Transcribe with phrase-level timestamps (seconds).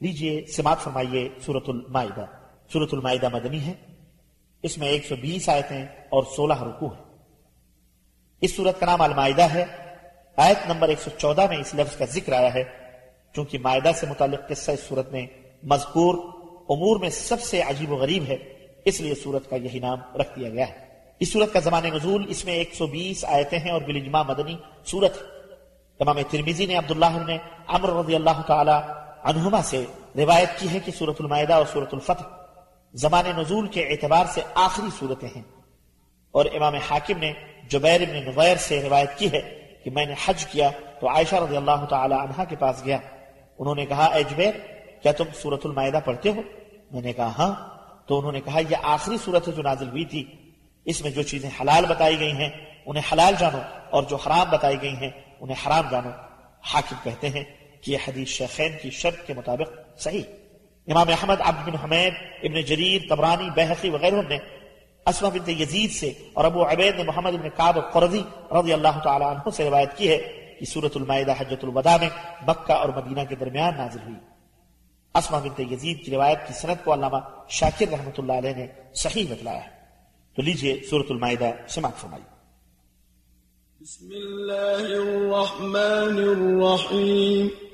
[0.00, 2.24] لیجیے سماعت فرمائیے سورت المائدہ۔
[2.72, 3.72] سورت المائدہ مدنی ہے۔
[4.62, 7.04] اس میں ایک سو بیس آیتیں اور سولہ رکو ہیں۔
[8.40, 9.64] اس صورت کا نام المائدہ ہے۔
[10.36, 12.62] آیت نمبر ایک سو چودہ میں اس لفظ کا ذکر آیا ہے۔
[13.34, 15.26] چونکہ معاہدہ سے متعلق قصہ اس صورت میں
[15.62, 16.14] مذکور
[16.68, 18.36] امور میں سب سے عجیب و غریب ہے،
[18.84, 20.88] اس لیے صورت کا یہی نام رکھ دیا گیا ہے۔
[21.20, 24.56] اس صورت کا زمان نزول اس میں ایک سو بیس آیتیں ہیں اور بلجما مدنی
[24.86, 25.22] صورت ہے۔
[26.00, 29.84] امام ترمیزی نے عبداللہ نے عمر رضی اللہ تعالی عنہما سے
[30.16, 32.22] روایت کی ہے کہ صورت المائدہ اور صورت الفتح
[32.94, 35.42] زمان نزول کے اعتبار سے آخری صورتیں ہیں۔
[36.30, 37.32] اور امام حاکم نے
[37.68, 40.70] جبیر بن نویر سے روایت کی ہے کہ میں نے حج کیا
[41.00, 42.98] تو عائشہ رضی اللہ تعالی عنہ کے پاس گیا۔
[43.58, 44.54] انہوں نے کہا، اے جبیر،
[45.02, 46.42] کیا تم صورت المائدہ پڑھتے ہو؟
[46.90, 47.54] میں نے کہا ہاں۔
[48.08, 50.24] تو انہوں نے کہا، یہ آخری صورت ہے جو نازل ہوئی تھی۔
[50.84, 52.50] اس میں جو چیزیں حلال بتائی گئی ہیں،
[52.86, 53.58] انہیں حلال جانو
[53.90, 56.10] اور جو حرام بتائی گئی ہیں، انہیں حرام جانو۔
[56.62, 57.44] حاکم کہتے ہیں
[57.80, 60.22] کہ یہ حدیث شیخین کی شرط کے مطابق صحیح۔
[60.86, 64.38] امام احمد، عبد بن حمید، ابن جریر تبرانی بحقی وغیرہ نے
[65.06, 69.24] اسما بنت یزید سے اور ابو عبید نے محمد ابن قاب قرضی رضی اللہ تعالی
[69.24, 70.18] عنہ سے روایت کی ہے
[70.60, 72.08] کہ سورت المائدہ حجت الوداع میں
[72.46, 74.16] مکہ اور مدینہ کے درمیان نازل ہوئی۔
[75.14, 77.16] اسما بنت یزید کی روایت کی سند کو علامہ
[77.48, 79.70] شاکر رحمۃ اللہ علیہ نے صحیح بتلایا ہے۔
[80.36, 82.38] تو لیجیے سورت المائدہ سماعت فرمائیے۔
[83.80, 87.67] بسم اللہ الرحمن الرحیم۔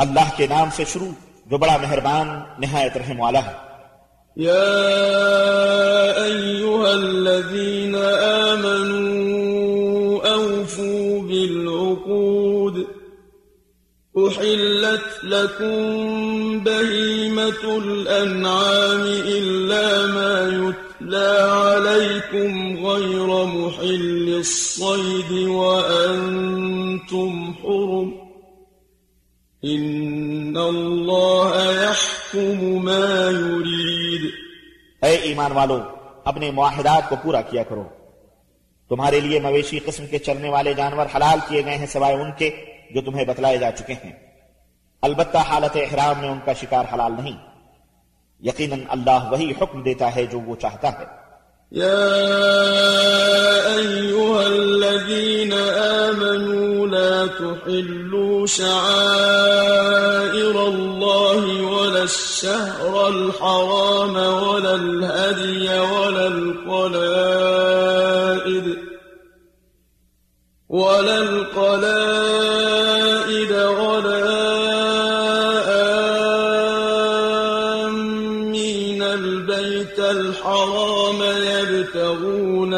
[0.00, 1.10] اللہ کے نام سے شروع۔
[1.46, 3.70] جو بڑا مہربان نہایت رحم والا ہے۔
[4.36, 7.96] يا أيها الذين
[8.44, 12.78] آمنوا أوفوا بالعقود۔
[14.14, 28.10] أحلت لكم بهيمة الأنعام إلا ما يتلى عليكم غير محل الصيد وأنتم حرم۔
[32.78, 34.30] ما يريد
[35.02, 35.78] اے ایمان والو،
[36.24, 37.84] اپنے معاہدات کو پورا کیا کرو۔
[38.88, 42.64] تمہارے لیے مویشی قسم کے چلنے والے جانور حلال کیے گئے ہیں سوائے ان کے
[42.90, 44.12] جو تمہیں بتلائے جا چکے ہیں۔
[45.02, 47.36] البتہ حالت احرام میں ان کا شکار حلال نہیں۔
[48.40, 51.19] یقیناً اللہ وہی حکم دیتا ہے جو وہ چاہتا ہے۔
[51.72, 52.16] يا
[53.78, 59.88] أيها الذين آمنوا لا تحلوا شعائر
[60.68, 67.70] الله ولا الشهر الحرام ولا الهدي ولا القلائد
[70.68, 72.79] ولا القلائد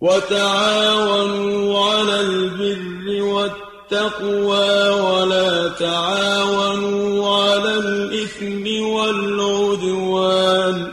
[0.00, 10.92] وتعاونوا على البر والتقوى ولا تعاونوا على الإثم والعدوان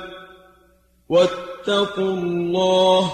[1.09, 3.09] واتقوا الله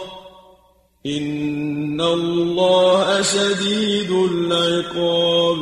[1.06, 5.58] إن الله شديد العقاب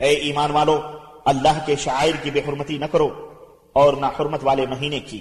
[0.00, 0.80] اے ایمان والو،
[1.24, 3.30] اللہ کے شاعر کی بے حرمتی نہ کرو
[3.72, 5.20] اور نہ حرمت والے مہینے کی،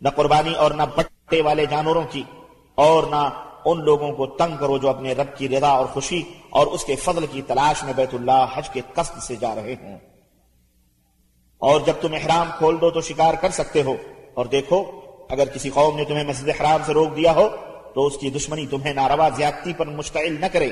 [0.00, 2.22] نہ قربانی اور نہ بٹے والے جانوروں کی۔
[2.76, 3.30] اور نہ
[3.64, 6.96] ان لوگوں کو تنگ کرو جو اپنے رب کی رضا اور خوشی اور اس کے
[6.96, 9.98] فضل کی تلاش میں بیت اللہ حج کے قصد سے جا رہے ہوں۔
[11.58, 13.94] اور جب تم احرام کھول دو تو شکار کر سکتے ہو۔
[14.34, 14.84] اور دیکھو،
[15.28, 17.48] اگر کسی قوم نے تمہیں مسجد حرام سے روک دیا ہو
[17.94, 20.70] تو اس کی دشمنی تمہیں ناروا زیادتی پر مشتعل نہ کرے۔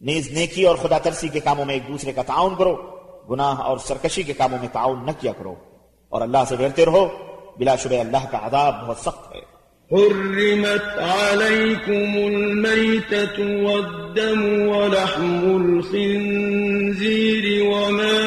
[0.00, 3.78] نیز نیکی اور خدا ترسی کے کاموں میں ایک دوسرے کا تعاون کرو۔ گناہ اور
[3.78, 5.54] سرکشی کے کاموں میں تعاون نہ کیا کرو۔
[6.08, 7.08] اور اللہ سے ڈرتے رہو۔
[7.58, 9.33] بلا شبہ اللہ کا عذاب بہت سخت ہے۔
[9.94, 18.20] حرمت عليكم الميتة والدم ولحم الخنزير وما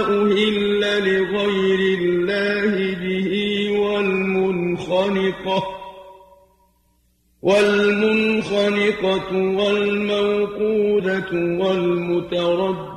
[0.00, 3.32] أهل لغير الله به
[3.80, 5.62] والمنخنقة
[7.42, 12.95] والمنخنقة والموقودة والمتردية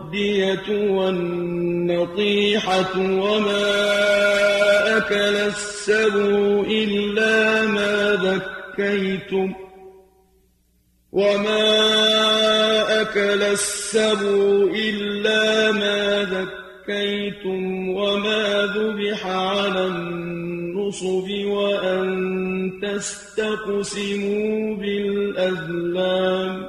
[1.90, 3.68] والنطيحة وما
[4.98, 9.54] أكل السبع إلا ما ذكيتم
[11.12, 22.10] وما أكل السبع إلا ما ذكيتم وما ذبح على النصب وأن
[22.82, 26.69] تستقسموا بالأزلام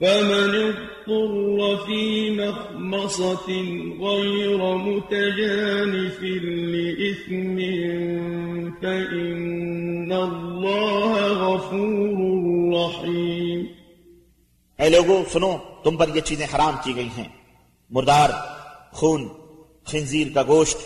[0.00, 3.52] فمن اضطر في مخمصة
[4.00, 6.22] غير متجانف
[6.72, 7.56] لإثم
[8.80, 12.18] فإن الله غفور
[12.74, 13.64] رحيم
[14.78, 17.28] اے لوگو، سنو، تم پر یہ چیزیں حرام کی گئی ہیں۔
[17.90, 18.30] مردار،
[18.92, 19.28] خون،
[19.84, 20.78] خنزیر کا گوشت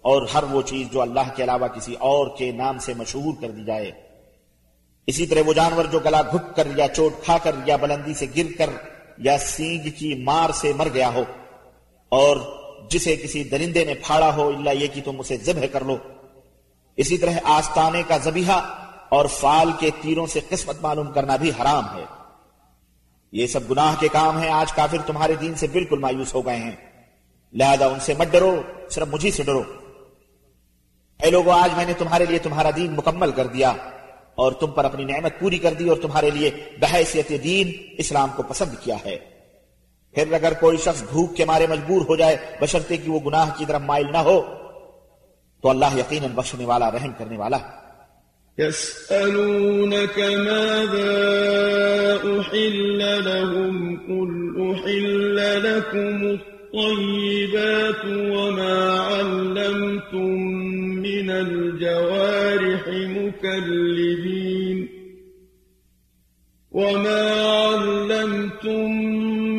[0.00, 3.50] اور ہر وہ چیز جو اللہ کے علاوہ کسی اور کے نام سے مشہور کر
[3.50, 4.07] دی جائے۔
[5.08, 8.26] اسی طرح وہ جانور جو گلا گھٹ کر یا چوٹ کھا کر یا بلندی سے
[8.36, 8.70] گر کر
[9.18, 11.24] یا سینگ کی مار سے مر گیا ہو
[12.08, 12.36] اور
[12.90, 15.96] جسے کسی درندے نے پھاڑا ہو، اللہ یہ کہ تم اسے ذبح کر لو۔
[16.96, 18.60] اسی طرح آستانے کا زبیحہ
[19.08, 22.04] اور فال کے تیروں سے قسمت معلوم کرنا بھی حرام ہے۔
[23.32, 26.56] یہ سب گناہ کے کام ہیں، آج کافر تمہارے دین سے بالکل مایوس ہو گئے
[26.56, 26.76] ہیں۔
[27.52, 29.62] لہذا ان سے مت ڈرو، صرف مجھے سے ڈرو۔
[31.22, 33.72] اے لوگوں آج میں نے تمہارے لیے تمہارا دین مکمل کر دیا۔
[34.38, 36.50] اور تم پر اپنی نعمت پوری کر دی اور تمہارے لیے
[36.80, 39.16] بحیثیت دین اسلام کو پسند کیا ہے۔
[40.14, 43.64] پھر اگر کوئی شخص بھوک کے مارے مجبور ہو جائے، بشرطے کہ وہ گناہ کی
[43.66, 44.42] طرف مائل نہ ہو،
[45.62, 47.58] تو اللہ یقیناً بخشنے والا، رحم کرنے والا
[48.58, 51.10] يسألونك ماذا
[52.24, 54.30] أحل لهم؟ قل
[54.60, 60.36] أحل لكم الطيبات وما علمتم
[60.98, 64.07] من الجوارح مكلبين
[66.78, 68.90] وما علمتم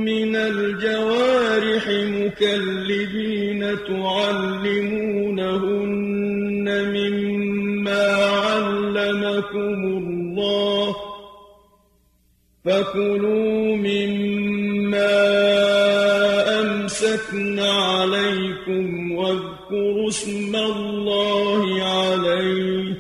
[0.08, 4.78] من الجوارح مكلبين تعلمونهن
[6.96, 10.96] مما علمكم الله
[12.66, 15.20] فكلوا مما
[16.62, 22.98] أمسكن عليكم واذكروا اسم الله عليه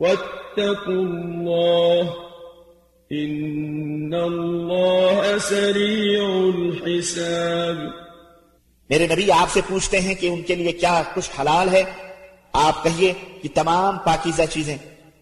[0.00, 2.29] واتقوا الله
[3.14, 6.22] إن الله سريع
[6.54, 7.76] الحساب
[8.90, 11.82] میرے نبی، آپ سے پوچھتے ہیں کہ ان کے لیے کیا کچھ حلال ہے؟
[12.52, 13.12] آپ کہیے
[13.42, 14.76] کہ تمام پاکیزہ چیزیں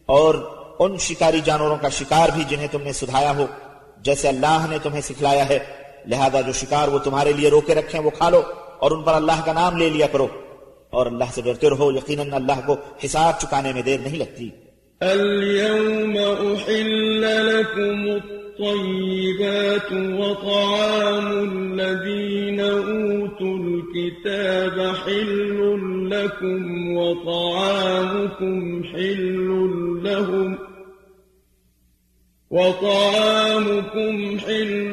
[0.07, 0.35] اور
[0.79, 3.47] ان شکاری جانوروں کا شکار بھی جنہیں تم نے سدھایا ہو،
[4.01, 5.59] جیسے اللہ نے تمہیں سکھلایا ہے۔
[6.07, 8.43] لہذا جو شکار وہ تمہارے لیے روکے رکھیں، وہ کھا لو
[8.79, 10.27] اور ان پر اللہ کا نام لے لیا کرو۔
[10.91, 14.51] اور اللہ سے ڈرتے رہو، یقیناً اللہ کو حساب چکانے میں دیر نہیں لگتی۔
[15.03, 25.79] اليوم أحل لكم الطيبات وطعام الذين أوتوا الكتاب حل
[26.11, 29.49] لكم وطعامكم حل
[30.05, 30.59] لهم
[32.51, 34.93] وطعامكم حل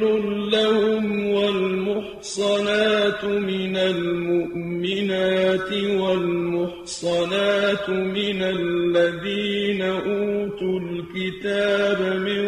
[0.52, 12.46] لهم والمحصنات من المؤمنات والمحصنات من الذين أوتوا الكتاب من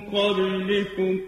[0.00, 1.20] قبلكم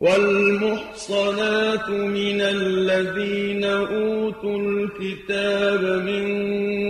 [0.00, 6.26] والمحصنات من الذين أوتوا الكتاب من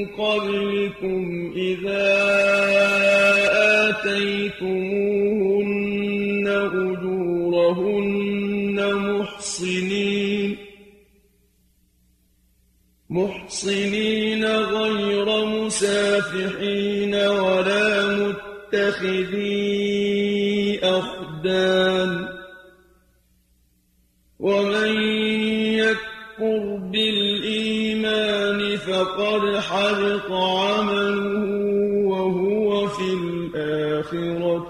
[0.06, 2.91] قبلكم إذا
[4.02, 5.22] آتيتموهن
[6.82, 7.98] أجورهن
[8.94, 10.56] محصنين
[13.10, 18.06] محصنين غير مسافحين ولا
[18.72, 19.60] متخذي
[20.82, 22.28] أخدان.
[24.38, 24.92] ومن
[25.78, 31.21] يكفر بالإيمان فقد حرق عمله.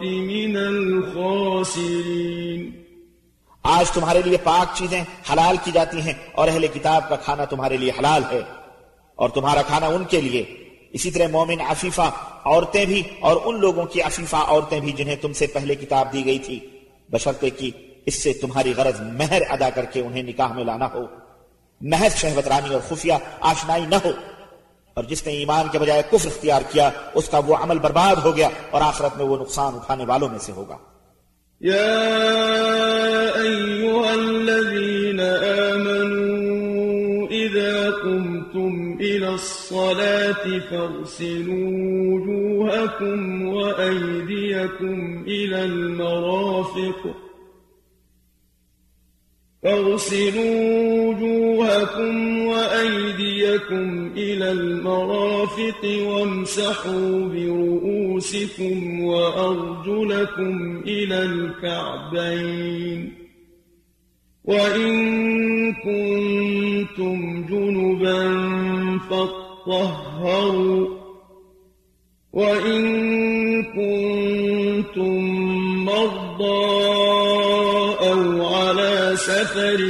[0.03, 2.71] من الخاسرين
[3.63, 7.77] آج تمہارے لیے پاک چیزیں حلال کی جاتی ہیں اور اہل کتاب کا کھانا تمہارے
[7.77, 8.41] لیے حلال ہے۔
[9.15, 10.45] اور تمہارا کھانا ان کے لیے۔
[10.91, 12.11] اسی طرح مومن عفیفہ
[12.45, 16.25] عورتیں بھی اور ان لوگوں کی عفیفہ عورتیں بھی جنہیں تم سے پہلے کتاب دی
[16.25, 16.59] گئی تھی۔
[17.09, 17.71] بشرطے کی
[18.07, 21.03] اس سے تمہاری غرض مہر ادا کر کے انہیں نکاح میں لانا ہو۔
[21.81, 24.11] محض شہوت رانی اور خفیہ آشنائی نہ ہو۔
[24.97, 28.37] اور جس نے ایمان کے بجائے کفر اختیار کیا اس کا وہ عمل برباد ہو
[28.37, 30.77] گیا اور آخرت میں وہ نقصان اٹھانے والوں میں سے ہوگا
[31.61, 31.87] یا
[33.39, 36.43] ایوہ الذین آمنوا
[37.33, 41.71] اذا قمتم إلى الصلاة فارسلوا
[42.15, 47.07] وجوہکم و ایدیکم إلى المرافق
[49.63, 63.13] فاغسلوا وجوهكم وأيديكم إلى المرافق وامسحوا برؤوسكم وأرجلكم إلى الكعبين
[64.45, 64.93] وإن
[65.73, 68.29] كنتم جنبا
[69.11, 70.89] فاطهروا
[72.33, 72.83] وإن
[73.63, 75.25] كنتم
[75.85, 77.22] مرضى
[79.15, 79.81] سفر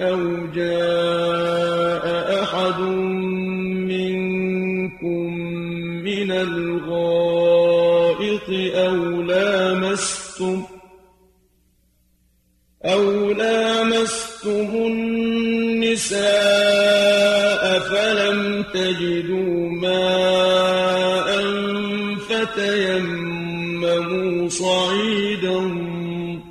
[0.00, 2.04] أو جاء
[2.42, 2.80] أحد
[3.90, 5.34] منكم
[6.04, 7.70] من الغائط
[8.74, 10.62] أو لامستم
[12.84, 14.68] أو لامستم
[16.10, 21.30] النساء فلم تجدوا ماء
[23.10, 25.58] فتيمموا صعيدا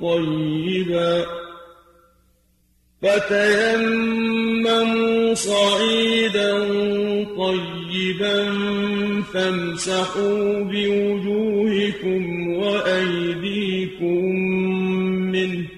[0.02, 1.39] طيبا
[3.02, 4.54] فتيمموا
[5.34, 6.58] صعيدا
[7.36, 8.54] طيبا
[9.22, 14.24] فامسحوا بوجوهكم وأيديكم
[15.32, 15.68] منه.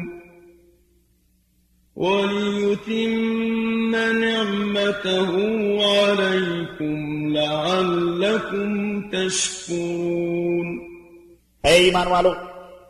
[1.96, 5.38] وليتم نعمته
[5.84, 10.80] عليكم لعلكم تشكرون.
[11.64, 12.34] اے ایمان والو،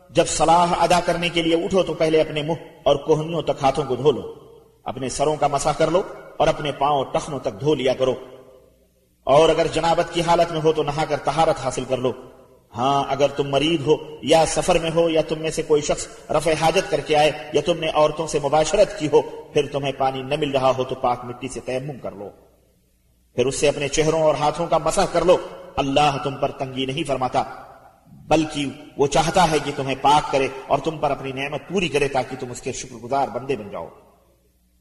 [0.10, 3.84] جب صلاح ادا کرنے کے لیے اٹھو تو پہلے اپنے منہ اور کوہنیوں تک ہاتھوں
[3.84, 4.34] کو دھو لو،
[4.84, 6.02] اپنے سروں کا مسا کر لو
[6.38, 8.14] اور اپنے پاؤں ٹخنوں تک دھو لیا کرو۔
[9.24, 12.12] اور اگر جنابت کی حالت میں ہو تو نہا کر طہارت حاصل کر لو۔
[12.78, 16.08] ہاں اگر تم مریض ہو یا سفر میں ہو یا تم میں سے کوئی شخص
[16.32, 19.92] رفع حاجت کر کے آئے یا تم نے عورتوں سے مباشرت کی ہو، پھر تمہیں
[19.98, 22.30] پانی نہ مل رہا ہو تو پاک مٹی سے تیمم کر لو۔
[23.36, 25.38] پھر اس سے اپنے چہروں اور ہاتھوں کا مسح کر لو۔
[25.76, 27.44] اللہ تم پر تنگی نہیں فرماتا،
[28.28, 28.66] بلکہ
[28.98, 32.36] وہ چاہتا ہے کہ تمہیں پاک کرے اور تم پر اپنی نعمت پوری کرے تاکہ
[32.40, 33.88] تم اس کے شکر گزار بندے بن جاؤ۔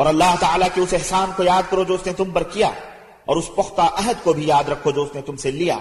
[0.00, 2.68] اور اللہ تعالیٰ کے اس احسان کو یاد کرو جو اس نے تم پر کیا
[3.24, 5.78] اور اس پختہ عہد کو بھی یاد رکھو جو اس نے تم سے لیا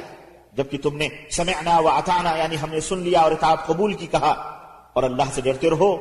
[0.54, 4.08] جبکہ تم نے سمعنا و اتانا یعنی ہم نے سن لیا اور اطاعت قبول کی
[4.08, 4.32] کہا
[4.94, 5.92] اور اللہ سے ڈرتے رہو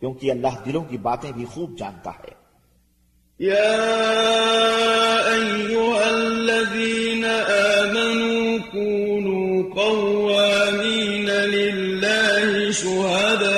[0.00, 2.36] کیونکہ اللہ دلوں کی باتیں بھی خوب جانتا ہے۔
[3.40, 3.74] يا
[5.32, 13.57] أيها الذين آمنوا كونوا قوامين لله شهداء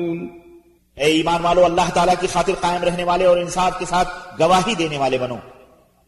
[1.11, 4.75] اے ایمان والو، اللہ تعالیٰ کی خاطر قائم رہنے والے اور انصاف کے ساتھ گواہی
[4.75, 5.35] دینے والے بنو۔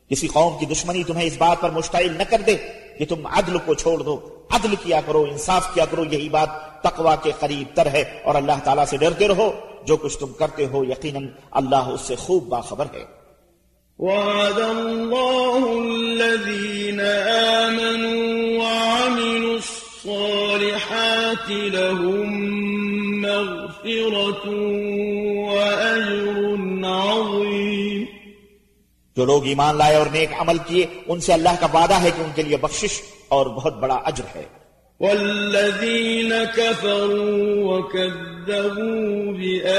[0.10, 2.58] کسی قوم کی دشمنی تمہیں اس بات پر مشتعل نہ کر دے
[3.00, 7.16] کہ تم عدل کو چھوڑ دو۔ عدل کیا کرو، انصاف کیا کرو، یہی بات تقوی
[7.24, 9.52] کے قریب تر ہے۔ اور اللہ تعالیٰ سے ڈرتے رہو۔
[9.86, 13.24] جو کچھ تم کرتے ہو، یقیناً اللہ اس سے خوب باخبر ہے۔
[14.00, 17.02] وعد الله الذين
[17.56, 22.23] آمنوا وعملوا الصالحات لهم
[23.86, 24.52] مغفرة
[25.46, 26.36] وأجر
[26.86, 28.04] عظيم.
[29.16, 32.22] جو لوگ ایمان لائے اور نیک عمل کیے ان سے اللہ کا وعدہ ہے کہ
[32.22, 34.64] ان کے لیے بخشش اور بہت بڑا اجر ہے۔
[35.00, 39.72] والذين كفروا وكذبوا بآياتنا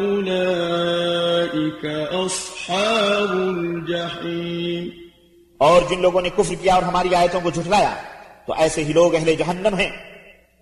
[0.00, 4.88] أولئك أصحاب الجحيم
[5.58, 7.94] اور جن لوگوں نے کفر کیا اور ہماری آیتوں کو جھٹلایا
[8.46, 10.09] تو ایسے ہی لوگ اہل جہنم ہیں۔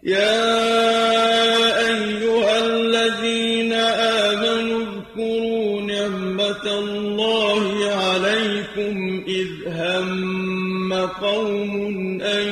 [0.03, 12.49] يا أيها الذين آمنوا اذكروا نعمة الله عليكم إذ هم قوم أن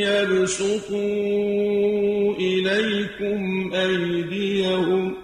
[0.00, 0.96] يبسطوا
[2.34, 5.14] إليكم أيديهم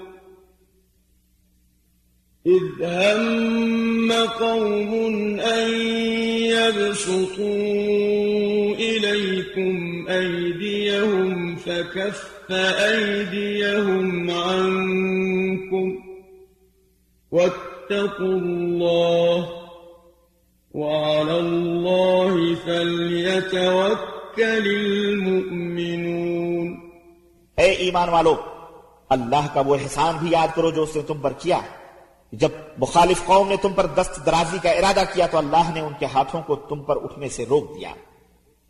[2.47, 4.95] إذ هم قوم
[5.41, 5.71] أن
[6.53, 7.62] يبسطوا
[8.75, 10.51] إليكم أيديهم
[11.64, 15.99] فكف أيديهم عنكم
[17.33, 19.49] واتقوا الله
[20.75, 26.92] وعلى الله فليتوكل المؤمنون
[27.57, 28.35] اے ایمان والو،
[29.09, 31.61] اللہ کا وہ احسان بھی یاد کرو جو اس نے تم پر کیا۔
[32.33, 35.92] جب مخالف قوم نے تم پر دست درازی کا ارادہ کیا تو اللہ نے ان
[35.99, 37.95] کے ہاتھوں کو تم پر اٹھنے سے روک دیا۔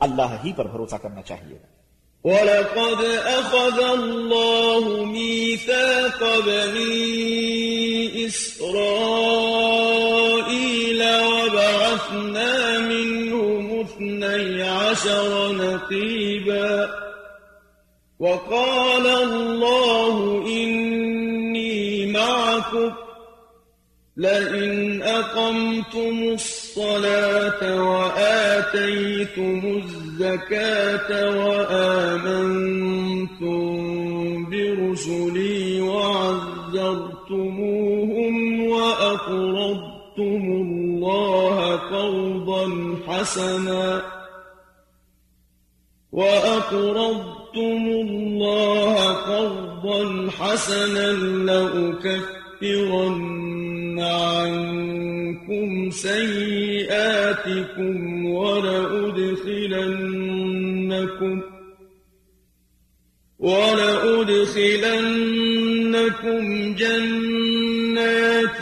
[0.00, 1.80] اللہ ہی پر بھروسہ کرنا چاہیے۔
[2.24, 6.96] ولقد أخذ الله ميثاق بني
[8.26, 8.72] إسرائيل
[11.26, 16.74] وبعثنا منهم اثني عشر نقيبا
[18.20, 22.90] وقال الله إني معكم
[24.16, 26.59] لئن أقمتم الصلاة
[27.80, 32.50] وآتيتم الزكاة وآمنتم
[34.50, 36.74] برسلي وعزرتموهم
[38.70, 44.02] وأقرضتم الله قرضا حسنا
[46.12, 51.10] وأقرضتم الله قرضا حسنا
[52.62, 56.66] لأكفرن عنكم سيئاتكم
[58.26, 59.50] ولأدخلنكم
[63.38, 64.34] ولأدخلنكم
[66.74, 68.60] جنات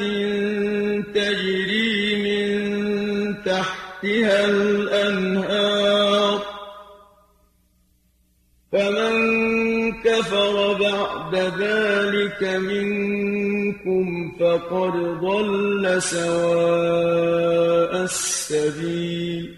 [11.32, 19.54] بعد ذلك منكم فقد ضل سواء السبيل۔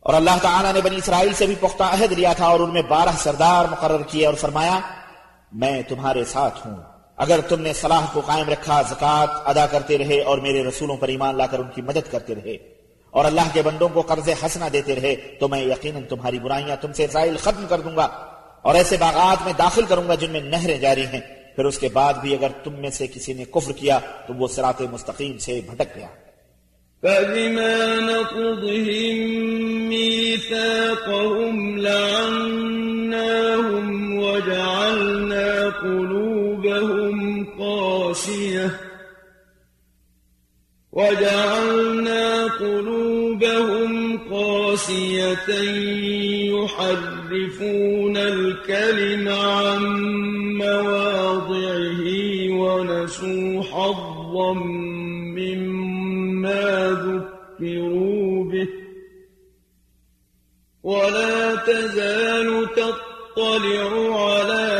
[0.00, 2.82] اور اللہ تعالیٰ نے بنی اسرائیل سے بھی پختہ عہد لیا تھا اور ان میں
[2.82, 4.80] بارہ سردار مقرر کیے اور فرمایا،
[5.52, 6.76] میں تمہارے ساتھ ہوں۔
[7.16, 11.08] اگر تم نے صلاح کو قائم رکھا، زکوٰۃ ادا کرتے رہے اور میرے رسولوں پر
[11.08, 12.52] ایمان لا کر ان کی مدد کرتے رہے
[13.10, 16.92] اور اللہ کے بندوں کو قرض حسنہ دیتے رہے، تو میں یقیناً تمہاری برائیاں تم
[16.92, 18.08] سے زائل ختم کر دوں گا۔
[18.62, 21.20] اور ایسے باغات میں داخل کروں گا جن میں نہریں جاری ہیں۔
[21.56, 24.48] پھر اس کے بعد بھی اگر تم میں سے کسی نے کفر کیا تو وہ
[24.48, 26.06] سرات مستقیم سے بھٹک گیا۔
[27.02, 29.30] فَبِمَا فبما نقضهم
[29.88, 32.52] ميثاقهم لعناهم
[34.18, 38.66] وجعلنا قلوبهم قاسية
[40.92, 45.48] وجعلنا قلوبهم قاسية
[47.32, 49.82] يحرفون الكلم عن
[50.58, 52.04] مواضعه
[52.50, 54.52] ونسوا حظا
[55.36, 58.68] مما ذكروا به.
[60.82, 63.90] ولا تزال تطلع
[64.24, 64.71] على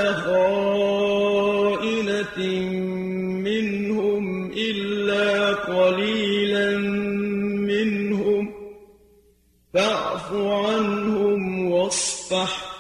[12.33, 12.73] واصفح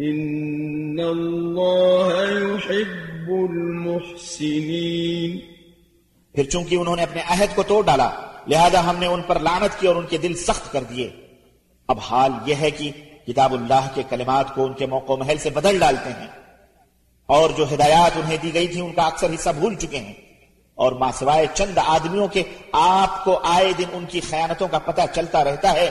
[0.00, 5.38] إن الله يحب المحسنين.
[6.34, 8.10] پھر چونکہ انہوں نے اپنے عہد کو توڑ ڈالا،
[8.46, 11.10] لہذا ہم نے ان پر لعنت کی اور ان کے دل سخت کر دیے۔
[11.88, 12.90] اب حال یہ ہے کہ
[13.26, 16.26] کتاب اللہ کے کلمات کو ان کے موقع محل سے بدل ڈالتے ہیں۔
[17.26, 20.14] اور جو ہدایات انہیں دی گئی تھی ان کا اکثر حصہ بھول چکے ہیں۔
[20.74, 25.00] اور ماں سوائے چند آدمیوں کے آپ کو آئے دن ان کی خیانتوں کا پتہ
[25.14, 25.90] چلتا رہتا ہے۔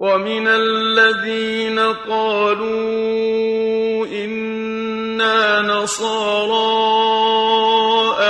[0.00, 2.86] ومن الذين قالوا
[4.06, 6.70] إنا نصارى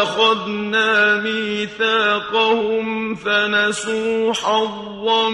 [0.02, 5.30] أخذنا ميثاقهم فنسوا حظا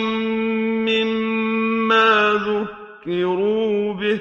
[0.88, 4.20] مما ذكروا به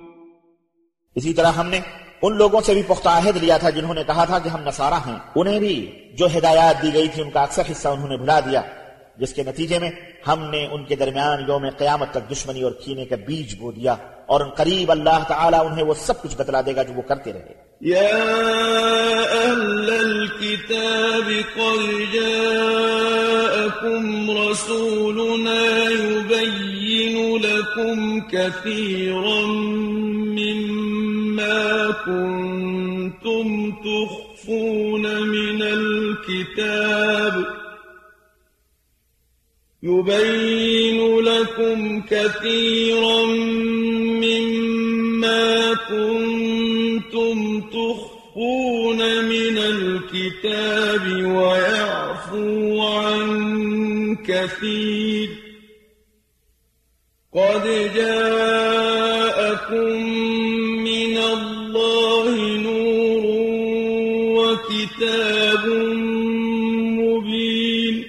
[1.15, 1.79] اسی طرح ہم نے
[2.21, 4.93] ان لوگوں سے بھی پختہ عہد لیا تھا جنہوں نے کہا تھا کہ ہم نصارہ
[4.93, 8.39] ہیں۔ انہیں بھی جو ہدایات دی گئی تھی ان کا اکثر حصہ انہوں نے بھلا
[8.39, 8.61] دیا،
[9.17, 9.91] جس کے نتیجے میں
[10.27, 13.95] ہم نے ان کے درمیان یوم قیامت تک دشمنی اور کینے کا بیج بو دیا
[14.25, 17.33] اور ان قریب اللہ تعالیٰ انہیں وہ سب کچھ بتلا دے گا جو وہ کرتے
[17.33, 18.17] رہے۔ يا
[19.47, 22.81] أهل الكتاب، قد جاءكم
[24.49, 25.61] رسولنا
[26.01, 29.45] يبين لكم كثيرا
[30.35, 30.80] مما
[32.05, 37.45] كنتم تخفون من الكتاب
[39.83, 43.25] يبين لكم كثيرا
[44.21, 55.29] مما كنتم تخفون من الكتاب ويعفو عن كثير.
[57.33, 57.63] قد
[57.95, 58.81] جاءكم
[65.01, 65.65] وكتاب
[66.97, 68.03] مبين۔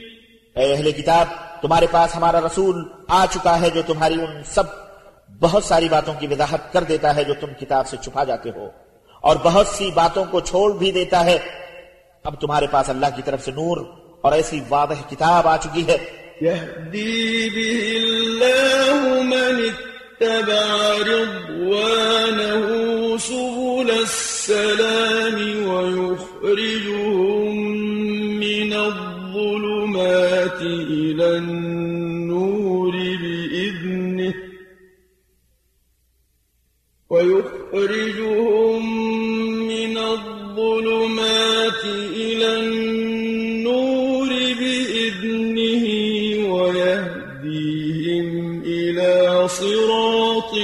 [0.55, 1.27] اے اہل کتاب
[1.63, 4.63] تمہارے پاس ہمارا رسول آ چکا ہے جو تمہاری ان سب
[5.41, 8.69] بہت ساری باتوں کی وضاحت کر دیتا ہے جو تم کتاب سے چھپا جاتے ہو۔
[9.21, 11.39] اور بہت سی باتوں کو چھوڑ بھی دیتا ہے۔
[12.25, 13.77] اب تمہارے پاس اللہ کی طرف سے نور
[14.21, 22.67] اور ایسی واضح کتاب آ چکی ہے۔ يهدي به الله من اتبع رضوانه
[23.21, 25.43] سبل السلام
[26.43, 27.57] ويخرجهم
[28.41, 34.35] من الظلمات إلى النور بإذنه
[37.11, 38.83] ويخرجهم
[39.69, 41.85] من الظلمات
[42.17, 44.29] إلى النور
[44.61, 45.85] بإذنه
[46.55, 48.27] ويهديهم
[48.67, 50.55] إلى صراط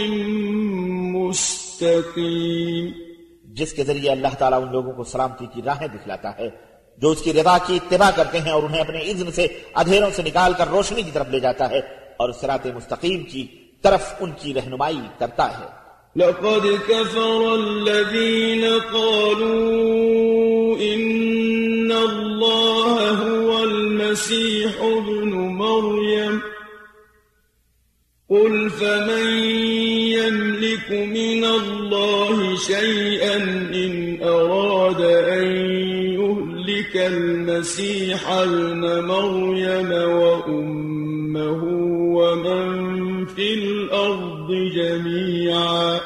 [1.14, 3.07] مستقيم
[3.58, 6.48] جس کے ذریعے اللہ تعالیٰ ان لوگوں کو سلامتی کی راہیں دکھلاتا ہے،
[6.98, 10.22] جو اس کی رضا کی اتباع کرتے ہیں اور انہیں اپنے اذن سے ادھیروں سے
[10.22, 11.78] نکال کر روشنی کی طرف لے جاتا ہے
[12.16, 13.46] اور سرات مستقیم کی
[13.82, 15.66] طرف ان کی رہنمائی کرتا ہے۔
[16.16, 26.34] لقد كفر الذين قالوا إن الله هو المسيح ابن مريم
[28.30, 29.26] قل فمن
[30.58, 33.36] يملك من الله شيئا
[33.74, 35.46] إن أراد أن
[36.18, 41.62] يهلك المسيح ابن مريم وأمه
[42.18, 46.00] ومن في الأرض جميعا.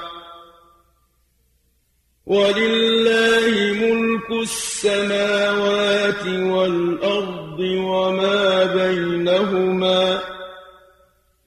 [2.26, 10.31] ولله ملك السماوات والأرض وما بينهما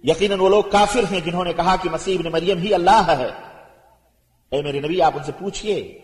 [0.04, 3.28] یقیناً وہ لوگ کافر ہیں جنہوں نے کہا کہ مسیح ابن مریم ہی اللہ ہے۔
[4.50, 5.98] اے میرے نبی، آپ ان سے پوچھئے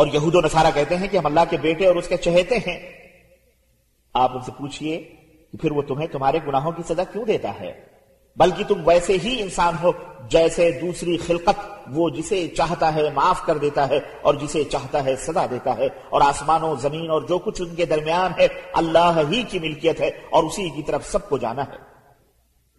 [0.00, 2.56] اور یہود و نصارہ کہتے ہیں کہ ہم اللہ کے بیٹے اور اس کے چہیتے
[2.56, 2.92] ہیں۔
[4.14, 5.02] آپ ان سے پوچھئے
[5.52, 7.72] کہ پھر وہ تمہیں تمہارے گناہوں کی سزا کیوں دیتا ہے؟
[8.36, 9.90] بلکہ تم ویسے ہی انسان ہو،
[10.28, 15.16] جیسے دوسری خلقت، وہ جسے چاہتا ہے معاف کر دیتا ہے اور جسے چاہتا ہے
[15.16, 19.42] سزا دیتا ہے۔ اور آسمانوں زمین اور جو کچھ ان کے درمیان ہے، اللہ ہی
[19.42, 21.89] کی ملکیت ہے اور اسی کی طرف سب کو جانا ہے۔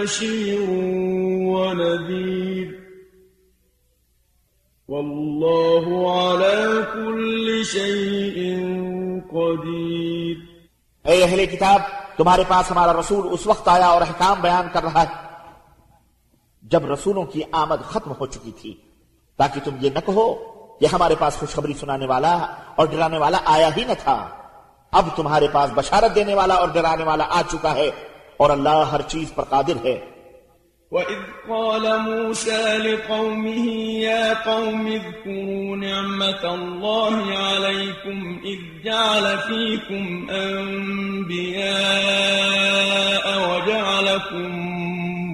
[0.00, 0.60] بشير
[1.54, 2.66] ونذير.
[4.88, 8.56] والله على كل شيء
[9.32, 10.36] قدير.
[11.04, 11.80] اے اہل کتاب،
[12.16, 15.38] تمہارے پاس ہمارا رسول اس وقت آیا اور احکام بیان کر رہا ہے۔
[16.62, 18.74] جب رسولوں کی آمد ختم ہو چکی تھی،
[19.36, 20.34] تاکہ تم یہ نہ کہو
[20.80, 24.28] کہ ہمارے پاس خوشخبری سنانے والا اور ڈرانے والا آیا ہی نہ تھا۔
[24.92, 27.90] اب تمہارے پاس بشارت دینے والا اور ڈرانے والا آ چکا ہے۔
[28.40, 30.00] اور اللہ ہر چیز پر قادر ہے۔
[30.90, 33.68] وَإِذْ قَالَ مُوسَى لِقَوْمِهِ
[34.02, 41.56] يَا قَوْمِ اذْكُرُوا نِعْمَةَ اللَّهِ عَلَيْكُمْ إِذْ جَعَلَ فِيكُمْ أَنْبِيَاءَ
[43.50, 44.48] وَجَعَلَكُمْ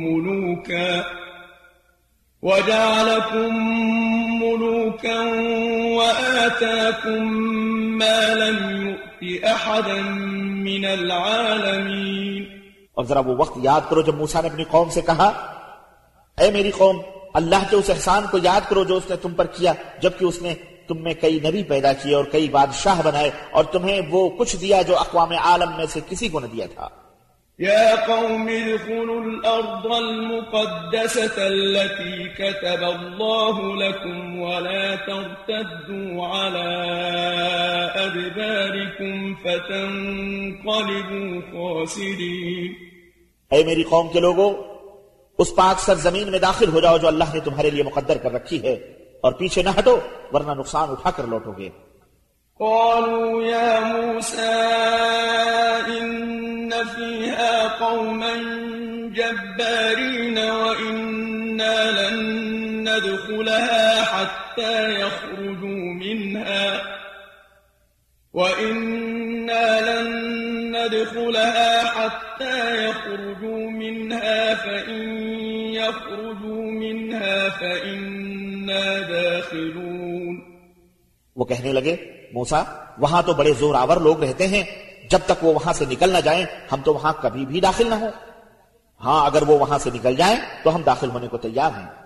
[0.05, 1.03] مُلُوكًا
[2.43, 3.51] وَجَعَلَكُمْ
[4.45, 5.21] مُلُوكًا
[5.97, 7.23] وَآتَاكُمْ
[7.99, 10.03] مَا لَمْ يُؤْتِ أَحَدًا
[10.65, 12.56] مِنَ الْعَالَمِينَ
[12.97, 15.29] اور ذرا وہ وقت یاد کرو جب موسیٰ نے اپنی قوم سے کہا،
[16.39, 16.97] اے میری قوم،
[17.35, 20.43] اللہ کے اس احسان کو یاد کرو جو اس نے تم پر کیا، جبکہ اس
[20.43, 20.55] نے
[20.89, 24.83] تم میں کئی نبی پیدا کیے اور کئی بادشاہ بنائے اور تمہیں وہ کچھ دیا
[24.83, 26.89] جو اقوام عالم میں سے کسی کو نہ دیا تھا.
[27.59, 36.71] يا قوم ادخلوا الأرض المقدسة التي كتب الله لكم ولا ترتدوا على
[37.97, 42.86] أدباركم فتنقلبوا خاسرين.
[43.51, 44.51] اے میری قوم کے لوگوں،
[45.39, 48.63] اس پاک سرزمین میں داخل ہو جاؤ جو اللہ نے تمہارے لیے مقدر کر رکھی
[48.63, 48.75] ہے،
[49.21, 49.97] اور پیچھے نہ ہٹو،
[50.33, 51.69] ورنہ نقصان اٹھا کر لوٹو گے۔
[52.61, 54.57] قالوا يا موسى
[55.87, 58.35] إن فيها قوما
[59.17, 62.17] جبارين وإنا لن
[62.89, 66.81] ندخلها حتى يخرجوا منها
[68.35, 70.46] وإنا لن
[70.87, 75.03] ندخلها حتى يخرجوا منها، فإن
[75.75, 80.37] يخرجوا منها فإنا داخلون.
[81.37, 81.97] وہ کہنے لگے
[82.33, 82.63] موسا
[82.99, 84.63] وہاں تو بڑے زور آور لوگ رہتے ہیں،
[85.11, 87.95] جب تک وہ وہاں سے نکل نہ جائیں، ہم تو وہاں کبھی بھی داخل نہ
[87.95, 88.11] ہوں.
[89.01, 92.06] ہاں اگر وہ وہاں سے نکل جائیں، تو ہم داخل ہونے کو تیار ہیں۔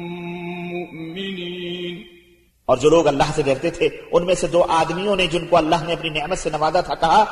[2.65, 5.57] اور جو لوگ اللہ سے ڈرتے تھے، ان میں سے دو آدمیوں نے جن کو
[5.57, 7.23] اللہ نے اپنی نعمت سے نوازا تھا، کہا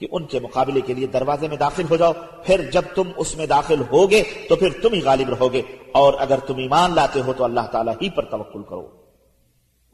[0.00, 2.12] کہ ان کے مقابلے کے لیے دروازے میں داخل ہو جاؤ،
[2.44, 6.12] پھر جب تم اس میں داخل ہوگے تو پھر تم ہی غالب رہو گے اور
[6.18, 8.98] اگر تم ایمان لاتے ہو تو اللہ تعالیٰ ہی پر توکل کرو۔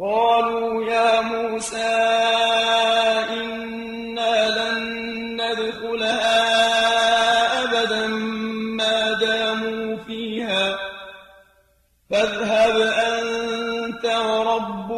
[0.00, 1.90] قالوا يا موسى
[3.30, 4.78] إنا لن
[5.36, 6.73] ندخلها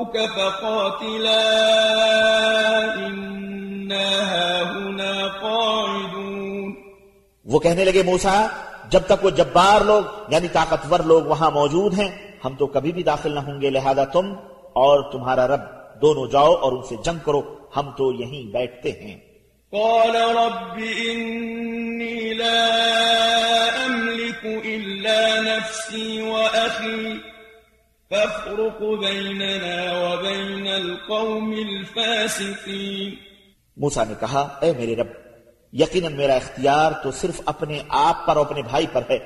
[0.06, 1.42] وربك فقاتلا
[2.94, 6.72] إنا هاهنا قاعدون.
[7.44, 8.46] وہ کہنے لگے موسا
[8.90, 12.08] جب تک وہ جبار لوگ یعنی طاقتور لوگ وہاں موجود ہیں
[12.44, 14.32] ہم تو کبھی بھی داخل نہ ہوں گے لہذا تم
[14.72, 15.62] اور تمہارا رب
[16.02, 17.40] دونوں جاؤ اور ان سے جنگ کرو
[17.76, 19.16] ہم تو یہیں بیٹھتے ہیں۔
[19.72, 20.76] قال رب
[21.10, 22.62] إني لا
[23.86, 27.35] أملك إلا نفسي وأخي
[28.10, 33.14] فافرق بيننا وبين القوم الفاسقين۔
[33.76, 35.06] موسا نے کہا اے میرے رب
[35.72, 39.18] یقیناً میرا اختیار تو صرف اپنے آپ پر اور اپنے بھائی پر ہے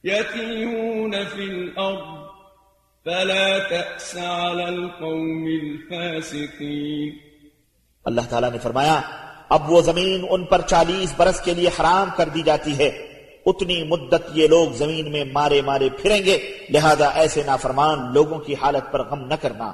[0.04, 2.25] يتيهون في الأرض
[3.06, 7.10] فلا تأس على القوم الفاسقين۔
[8.06, 9.02] اللہ تعالیٰ نے فرمایا،
[9.50, 12.88] اب وہ زمین ان پر چالیس برس کے لیے حرام کر دی جاتی ہے۔
[13.46, 18.56] اتنی مدت یہ لوگ زمین میں مارے مارے پھریں گے، لہذا ایسے نافرمان لوگوں کی
[18.62, 19.74] حالت پر غم نہ کرنا۔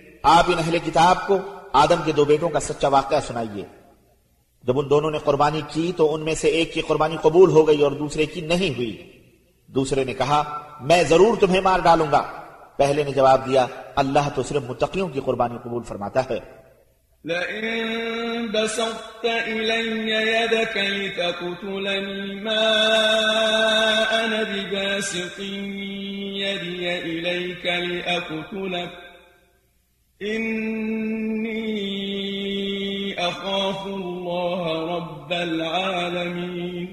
[0.23, 1.37] آپ ان اہل کتاب کو
[1.73, 3.65] آدم کے دو بیٹوں کا سچا واقعہ سنائیے۔
[4.63, 7.67] جب ان دونوں نے قربانی کی تو ان میں سے ایک کی قربانی قبول ہو
[7.67, 9.11] گئی اور دوسرے کی نہیں ہوئی۔
[9.67, 12.31] دوسرے نے کہا، میں ضرور تمہیں مار ڈالوں گا۔
[12.77, 16.39] پہلے نے جواب دیا، اللہ تو صرف متقیوں کی قربانی قبول فرماتا ہے۔
[17.25, 22.59] لئن بسطت إلي يدك لتقتلني ما
[24.11, 25.39] أنا بباسط
[26.41, 29.10] يدي إليك لأقتلك
[30.27, 31.71] إني
[33.15, 36.85] أخاف الله رب العالمين.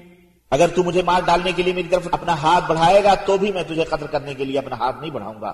[0.49, 3.51] اگر تو مجھے مار ڈالنے کے لیے میری طرف اپنا ہاتھ بڑھائے گا تو بھی
[3.51, 5.53] میں تجھے قتل کرنے کے لیے اپنا ہاتھ نہیں بڑھاؤں گا۔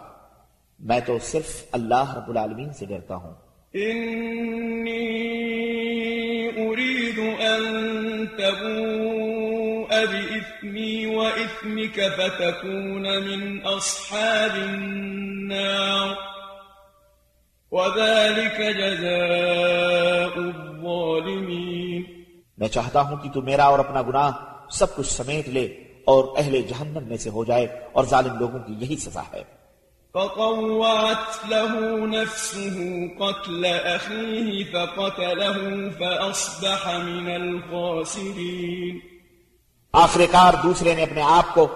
[0.80, 3.34] میں تو صرف اللہ رب العالمین سے ڈرتا ہوں۔
[3.76, 5.12] إني
[6.52, 16.35] أريد أن تبوء بإثمي وإثمك فتكون من أصحاب النار.
[17.72, 22.04] وذلك جزاء الظالمين
[22.58, 24.32] میں چاہتا ہوں کہ تو میرا اور اپنا گناہ
[24.70, 25.66] سب کچھ سمیٹ لے
[26.06, 29.44] اور اہل جہنم میں سے ہو جائے اور ظالم لوگوں کی یہی سزا ہے۔
[30.14, 31.74] فطوعت له
[32.06, 32.76] نفسه
[33.20, 39.00] قتل أخيه فقتله فأصبح من الخاسرين
[39.94, 41.68] آخر کار دوسرے نے اپنے آپ کو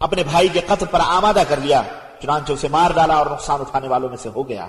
[0.00, 1.82] اپنے بھائی کے قتل پر آمادہ کر لیا
[2.22, 4.68] چنانچہ اسے مار ڈالا اور نقصان اٹھانے والوں میں سے ہو گیا۔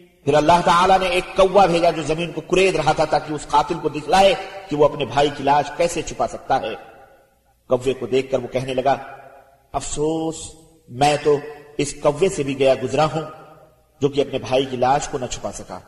[0.23, 3.47] پھر اللہ تعالیٰ نے ایک کوا بھیجا جو زمین کو کرید رہا تھا تاکہ اس
[3.47, 4.35] قاتل کو دکھلائے
[4.69, 6.75] کہ وہ اپنے بھائی کی لاش کیسے چھپا سکتا ہے۔
[7.67, 8.97] کوے کو دیکھ کر وہ کہنے لگا،
[9.71, 10.35] افسوس،
[10.89, 11.37] میں تو
[11.77, 13.21] اس کوے سے بھی گیا گزرا ہوں
[14.01, 15.79] جو کہ اپنے بھائی کی لاش کو نہ چھپا سکا۔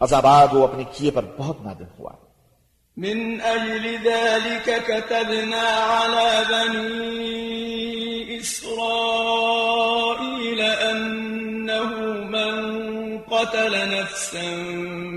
[0.00, 2.12] عذاباد وہ اپنے کیے پر بہت نادم ہوا۔
[2.96, 7.46] من أجل ذلك كتبنا على بني
[8.40, 9.99] إسرائيل۔
[13.40, 14.56] قتل نفسا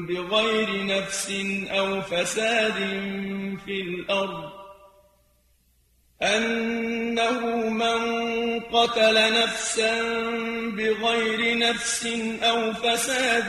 [0.07, 1.31] بغير نفس
[1.71, 2.73] أو فساد
[3.65, 4.51] في الأرض.
[6.21, 7.99] أنه من
[8.59, 10.01] قتل نفسا
[10.77, 12.07] بغير نفس
[12.43, 13.47] أو فساد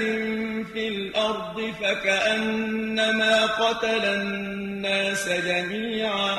[0.73, 6.39] في الأرض فكأنما قتل الناس جميعا.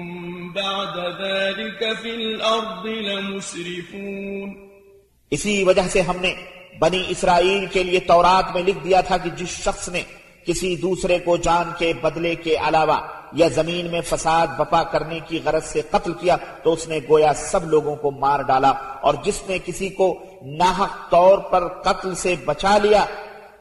[0.61, 4.49] بعد ذلك في الأرض لمسرفون.
[5.31, 6.33] اسی وجہ سے ہم نے
[6.79, 10.01] بنی اسرائیل کے لیے تورات میں لکھ دیا تھا کہ جس شخص نے
[10.47, 12.99] کسی دوسرے کو جان کے بدلے کے علاوہ
[13.33, 17.33] یا زمین میں فساد بپا کرنے کی غرض سے قتل کیا تو اس نے گویا
[17.33, 18.71] سب لوگوں کو مار ڈالا
[19.01, 20.07] اور جس نے کسی کو
[20.57, 23.05] ناحق طور پر قتل سے بچا لیا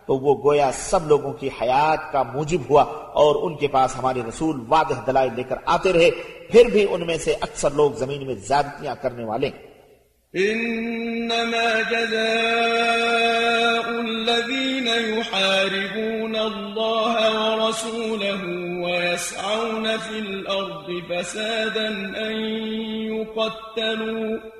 [0.07, 4.21] تو وہ گویا سب لوگوں کی حیات کا موجب ہوا اور ان کے پاس ہمارے
[4.29, 6.11] رسول واضح دلائل لے کر آتے رہے۔
[6.51, 9.51] پھر بھی ان میں سے اکثر لوگ زمین میں زیادتیاں کرنے والے۔
[10.39, 18.45] إنما جزاء الذين يحاربون الله ورسوله
[18.85, 22.33] ويسعون في الأرض فسادا أن
[23.17, 24.60] يقتلوا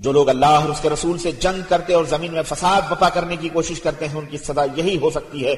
[0.00, 3.08] جو لوگ اللہ اور اس کے رسول سے جنگ کرتے اور زمین میں فساد بپا
[3.08, 5.54] کرنے کی کوشش کرتے ہیں، ان کی سزا یہی ہو سکتی ہے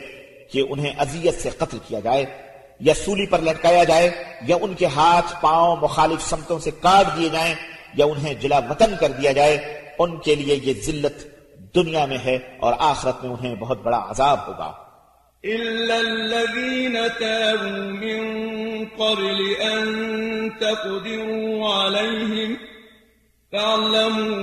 [0.52, 2.24] کہ انہیں اذیت سے قتل کیا جائے
[2.80, 4.10] یا سولی پر لٹکایا جائے
[4.46, 7.54] یا ان کے ہاتھ، پاؤں، مخالف سمتوں سے کاٹ دیے جائیں
[7.94, 9.56] یا انہیں جلا وطن کر دیا جائے،
[9.98, 11.26] ان کے لیے یہ ذلت
[11.74, 14.72] دنیا میں ہے اور آخرت میں انہیں بہت بڑا عذاب ہوگا۔
[15.44, 18.20] إلا الذين تابوا من
[18.98, 19.86] قبل أن
[20.60, 22.56] تقدروا عليهم
[23.52, 24.42] فاعلموا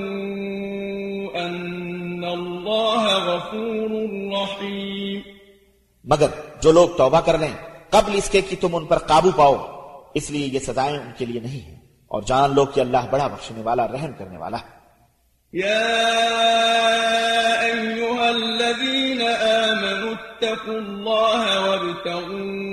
[1.42, 3.90] أن الله غفور
[4.34, 5.20] رحيم.
[6.04, 6.28] مگر
[6.62, 7.54] جو لوگ توبہ کر لیں
[7.90, 9.56] قبل اس کے کہ تم ان پر قابو پاؤ
[10.14, 11.76] اس لیے یہ سزائیں ان کے لیے نہیں ہیں۔
[12.08, 14.80] اور جان لو کہ اللہ بڑا بخشنے والا رحم کرنے والا۔ ہے
[15.54, 15.90] يا
[17.62, 22.69] أيها الذين آمنوا اتقوا الله وابتغوا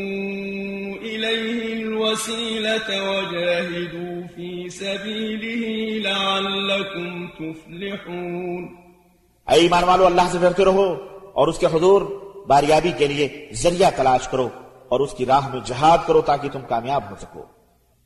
[2.16, 5.62] الوسيلة وجاهدوا في سبيله
[6.02, 8.64] لعلكم تفلحون.
[9.48, 10.92] اے ایمان والو، اللہ سے ڈرتے رہو
[11.32, 12.02] اور اس کے حضور
[12.48, 14.48] باریابی کے لیے ذریعہ تلاش کرو
[14.88, 17.55] اور اس کی راہ میں جہاد کرو تاکہ تم کامیاب ہو سکو۔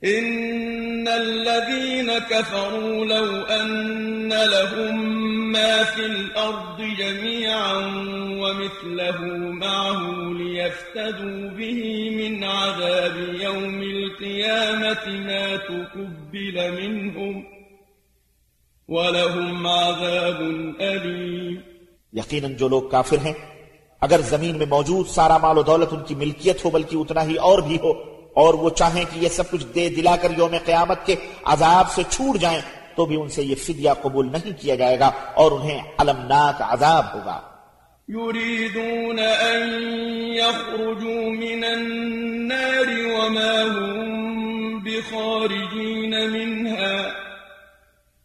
[0.03, 7.75] إن الذين كفروا لو أن لهم ما في الأرض جميعا
[8.41, 17.45] ومثله معه ليفتدوا به من عذاب يوم القيامة ما تقبل منهم
[18.89, 20.41] ولهم عذاب
[20.81, 21.63] أليم
[22.13, 23.33] یقیناً جو لوگ کافر ہیں
[24.03, 27.37] اگر زمین میں موجود سارا مال و دولت ان کی ملکیت ہو بلکہ اتنا ہی
[27.39, 27.93] اور بھی ہو
[28.41, 31.15] اور وہ چاہیں کہ یہ سب کچھ دے دلا کر یوم قیامت کے
[31.45, 32.61] عذاب سے چھوٹ جائیں
[32.97, 37.05] تو بھی ان سے یہ فدیہ قبول نہیں کیا جائے گا اور انہیں علمناک عذاب
[37.15, 37.39] ہوگا۔
[38.09, 39.61] يريدون أن
[40.35, 46.97] يخرجوا من النار وما هم بخارجين منها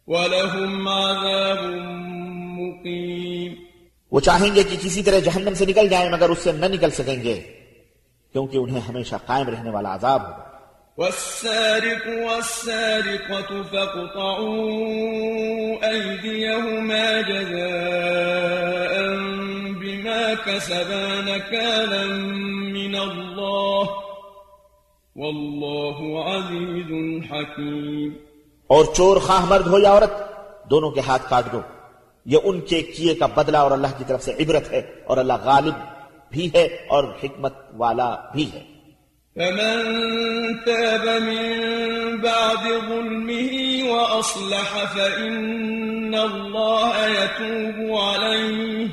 [0.08, 1.60] ولهم عذاب
[2.58, 3.52] مقيم
[4.12, 6.90] وہ چاہیں گے کہ کسی طرح جہنم سے نکل جائیں مگر اس سے نہ نکل
[6.90, 7.36] سکیں گے۔
[8.36, 10.46] کیونکہ انہیں ہمیشہ قائم رہنے والا عذاب ہوگا۔
[10.98, 14.56] والسارق والسارقة فاقطعوا
[15.92, 17.62] أيديهما جزاء
[19.80, 22.04] بما كسبا نكالا
[22.72, 23.86] من الله
[25.16, 28.12] والله عزيز حكيم۔
[28.66, 30.12] اور چور خواہ مرد ہو یا عورت
[30.70, 31.60] دونوں کے ہاتھ کاٹ دو۔
[32.26, 35.32] یہ ان کے کیے کا بدلہ اور اللہ کی طرف سے عبرت ہے اور اللہ
[35.44, 35.74] غالب
[36.30, 38.76] بھی ہے اور حکمت والا بھی ہے۔
[39.34, 39.84] فمن
[40.58, 43.56] تاب من بعد ظلمه
[43.90, 48.86] وأصلح فإن الله يتوب عليه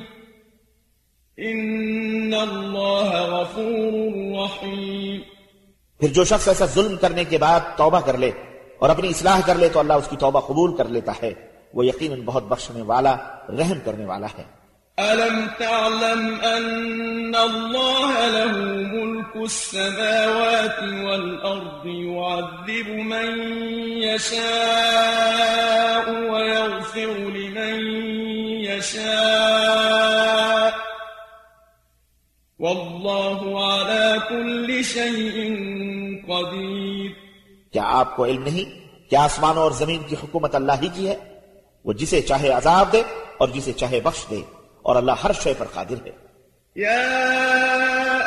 [1.47, 3.93] إن الله غفور
[4.41, 5.21] رحيم۔
[5.99, 8.31] پھر جو شخص ایسا ظلم کرنے کے بعد توبہ کر لے
[8.79, 11.33] اور اپنی اصلاح کر لے تو اللہ اس کی توبہ قبول کر لیتا ہے۔
[11.73, 13.15] وہ یقیناً بہت بخشنے والا
[13.49, 14.62] رحم کرنے والا ہے۔
[14.99, 18.57] ألم تعلم أن الله له
[18.93, 23.41] ملك السماوات والأرض يعذب من
[24.03, 24.49] يشاء
[26.09, 27.79] ويغفر لمن
[28.61, 30.03] يشاء
[32.59, 35.37] والله على كل شيء
[36.29, 37.15] قدير
[37.73, 38.65] کیا آپ کو علم نہیں
[39.09, 41.15] کہ آسمانوں اور زمین کی حکومت اللہ ہی کی ہے
[41.85, 43.01] وہ جسے چاہے عذاب دے
[43.37, 44.41] اور جسے چاہے بخش دے
[44.83, 46.33] اور اللہ ہر شے پر قادر ہے۔
[46.75, 47.09] يا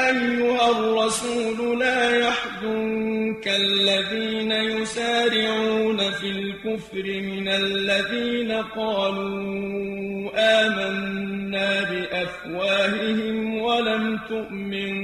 [0.07, 10.31] أيها الرسول لا يحزنك الذين يسارعون في الكفر من الذين قالوا
[10.63, 14.95] آمنا بأفواههم ولم تؤمن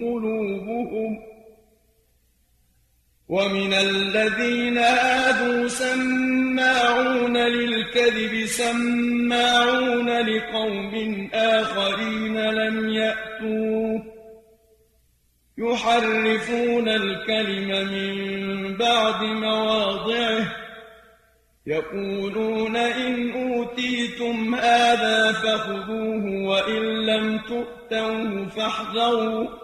[0.00, 1.33] قلوبهم
[3.34, 14.02] ومن الذين هادوا سماعون للكذب سماعون لقوم آخرين لم يأتوك
[15.58, 20.56] يحرفون الكلم من بعد مواضعه.
[21.66, 29.63] يقولون إن أوتيتم هذا فخذوه وإن لم تؤتوه فاحذروا.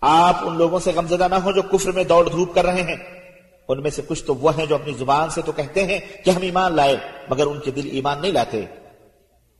[0.00, 2.96] آپ ان لوگوں سے غمزدہ نہ ہو جو کفر میں دوڑ دھوپ کر رہے ہیں۔
[3.68, 6.30] ان میں سے کچھ تو وہ ہیں جو اپنی زبان سے تو کہتے ہیں کہ
[6.30, 6.96] ہم ایمان لائے،
[7.28, 8.64] مگر ان کے دل ایمان نہیں لاتے۔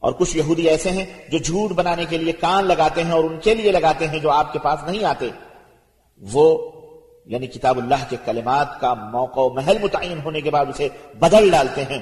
[0.00, 3.40] اور کچھ یہودی ایسے ہیں جو جھوٹ بنانے کے لیے کان لگاتے ہیں اور ان
[3.40, 5.28] کے لیے لگاتے ہیں جو آپ کے پاس نہیں آتے۔
[6.32, 6.72] وہ
[7.26, 11.50] یعنی کتاب اللہ کے کلمات کا موقع و محل متعین ہونے کے بعد اسے بدل
[11.50, 12.00] ڈالتے ہیں۔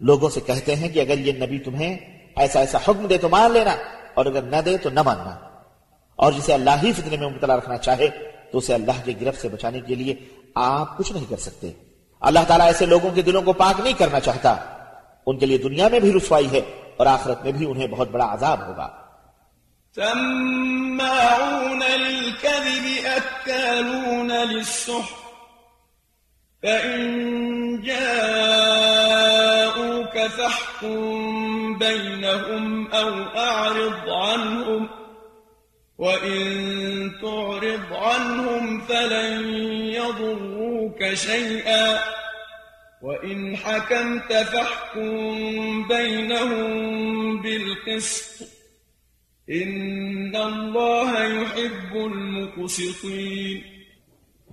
[0.00, 1.98] لوگوں سے کہتے ہیں کہ اگر یہ نبی تمہیں
[2.36, 3.76] ایسا ایسا حکم دے تو مان لینا،
[4.14, 5.47] اور اگر نہ دے تو نہ ماننا۔
[6.18, 8.08] اور جسے اللہ ہی فتنے میں مبتلا رکھنا چاہے،
[8.52, 10.14] تو اسے اللہ کے گرفت سے بچانے کے لیے
[10.54, 11.72] آپ کچھ نہیں کر سکتے۔
[12.20, 14.54] اللہ تعالیٰ ایسے لوگوں کے دلوں کو پاک نہیں کرنا چاہتا۔
[15.26, 16.60] ان کے لیے دنیا میں بھی رسوائی ہے
[16.96, 18.88] اور آخرت میں بھی انہیں بہت بڑا عذاب ہوگا۔
[19.94, 25.18] سماعون للكذب أكالون للسحر
[26.62, 27.00] فإن
[27.80, 28.36] جاءوك
[30.36, 31.14] فاحكم
[31.72, 34.97] بينهم أو أعرض عنهم
[35.98, 39.54] وإن تعرض عنهم فلن
[39.92, 41.96] يضروك شيئا
[43.02, 48.42] وإن حكمت فاحكم بينهم بالقسط
[49.50, 53.56] إن الله يحب المقسطين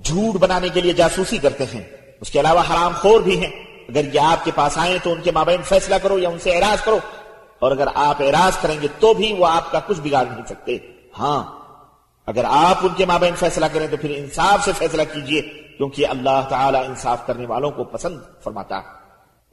[0.03, 1.83] جھوٹ بنانے کے لیے جاسوسی کرتے ہیں۔
[2.21, 3.51] اس کے علاوہ حرام خور بھی ہیں۔
[3.89, 6.55] اگر یہ آپ کے پاس آئیں تو ان کے مابین فیصلہ کرو یا ان سے
[6.55, 6.99] اعراض کرو۔
[7.59, 10.94] اور اگر آپ اعراض کریں گے تو بھی وہ آپ کا کچھ بگاڑ نہیں سکتے۔
[11.19, 11.43] ہاں
[12.27, 15.41] اگر آپ ان کے مابین فیصلہ کریں تو پھر انصاف سے فیصلہ کیجیے،
[15.77, 18.81] کیونکہ اللہ تعالی انصاف کرنے والوں کو پسند فرماتا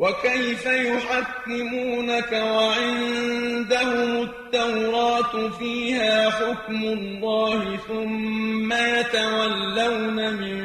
[0.01, 10.57] وكيف يحكمونك وعندهم التوراة فيها حكم الله ثم يتولون من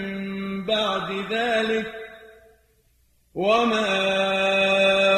[0.65, 1.87] بعد ذلك
[3.35, 3.89] وما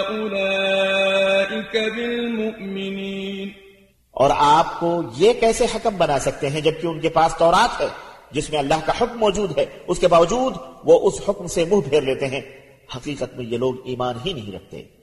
[0.09, 2.08] أولئك بالمؤمنين
[4.19, 7.87] اور آپ کو یہ کیسے حکم بنا سکتے ہیں جبکہ ان کے پاس تورات ہے،
[8.31, 10.53] جس میں اللہ کا حکم موجود ہے، اس کے باوجود
[10.83, 12.41] وہ اس حکم سے منہ پھیر لیتے ہیں۔
[12.95, 14.99] حقیقت میں یہ لوگ ایمان ہی نہیں رکھتے۔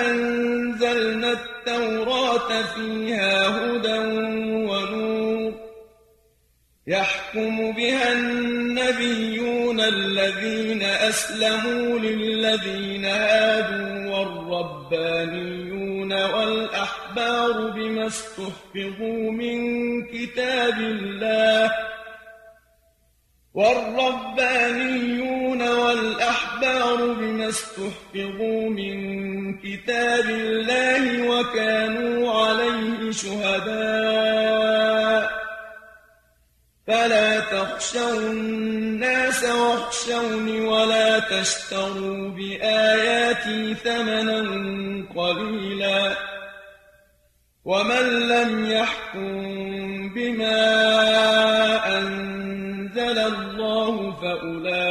[0.00, 3.98] أنزلنا التوراة فيها هدى
[4.66, 5.52] ونور
[6.86, 15.71] يحكم بها النبيون الذين أسلموا للذين هادوا والربانيون
[16.12, 19.58] والأحبار بما استحفظوا من
[20.06, 21.72] كتاب الله
[24.32, 28.94] والربانيون والأحبار بما استحفظوا من
[29.58, 34.61] كتاب الله وكانوا عليه شهداء
[36.86, 44.40] فلا تخشوا الناس واخشوني ولا تشتروا بآياتي ثمنا
[45.16, 46.16] قليلا
[47.64, 50.62] ومن لم يحكم بما
[51.98, 54.88] أنزل الله فأولئك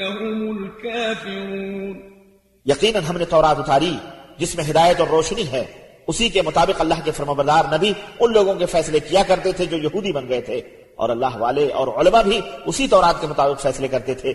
[0.00, 1.96] هم الكافرون.
[2.66, 3.96] یقیناً ہم نے تورات اتاری
[4.38, 5.00] جس میں ہدایت
[6.06, 9.76] اسی کے مطابق اللہ کے فرمبردار نبی ان لوگوں کے فیصلے کیا کرتے تھے جو
[9.76, 10.60] یہودی بن گئے تھے
[10.94, 14.32] اور اللہ والے اور علماء بھی اسی تورات کے مطابق فیصلے کرتے تھے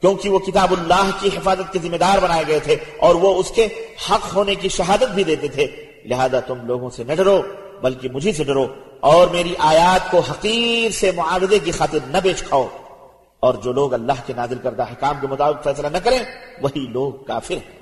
[0.00, 3.50] کیونکہ وہ کتاب اللہ کی حفاظت کے ذمہ دار بنائے گئے تھے اور وہ اس
[3.50, 3.68] کے
[4.10, 5.66] حق ہونے کی شہادت بھی دیتے تھے
[6.04, 7.42] لہذا تم لوگوں سے نہ ڈرو
[7.82, 8.66] بلکہ مجھے سے ڈرو
[9.00, 12.66] اور میری آیات کو حقیر سے معاوضے کی خاطر نہ بیچ کھاؤ
[13.40, 16.18] اور جو لوگ اللہ کے نازل کردہ حکام کے مطابق فیصلہ نہ کریں،
[16.62, 17.81] وہی لوگ کافر ہیں۔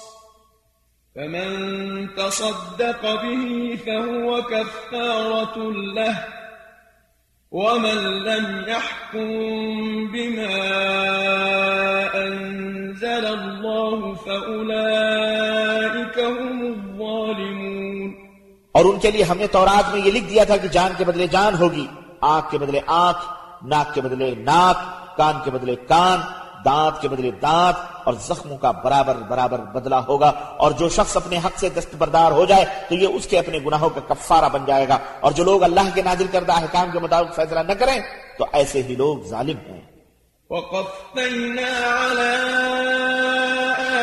[1.15, 6.23] فمن تصدق به فهو كفارة له
[7.51, 9.27] ومن لم يحكم
[10.07, 10.57] بما
[12.15, 18.13] أنزل الله فأولئك هم الظالمون.
[18.71, 21.05] اور ان کے لیے ہم نے تورات میں یہ لکھ دیا تھا کہ جان کے
[21.05, 21.87] بدلے جان ہوگی
[22.21, 23.25] آنکھ کے بدلے آنکھ
[23.67, 24.77] ناک کے بدلے ناک
[25.17, 26.19] کان کے بدلے کان
[26.65, 31.37] دانت کے بدلے دانت اور زخموں کا برابر برابر بدلہ ہوگا اور جو شخص اپنے
[31.45, 34.87] حق سے دستبردار ہو جائے تو یہ اس کے اپنے گناہوں کا کفارہ بن جائے
[34.87, 37.97] گا اور جو لوگ اللہ کے نازل کردہ احکام کے مطابق فیصلہ نہ کریں
[38.37, 39.81] تو ایسے ہی لوگ ظالم ہیں
[40.49, 42.33] وقفينا على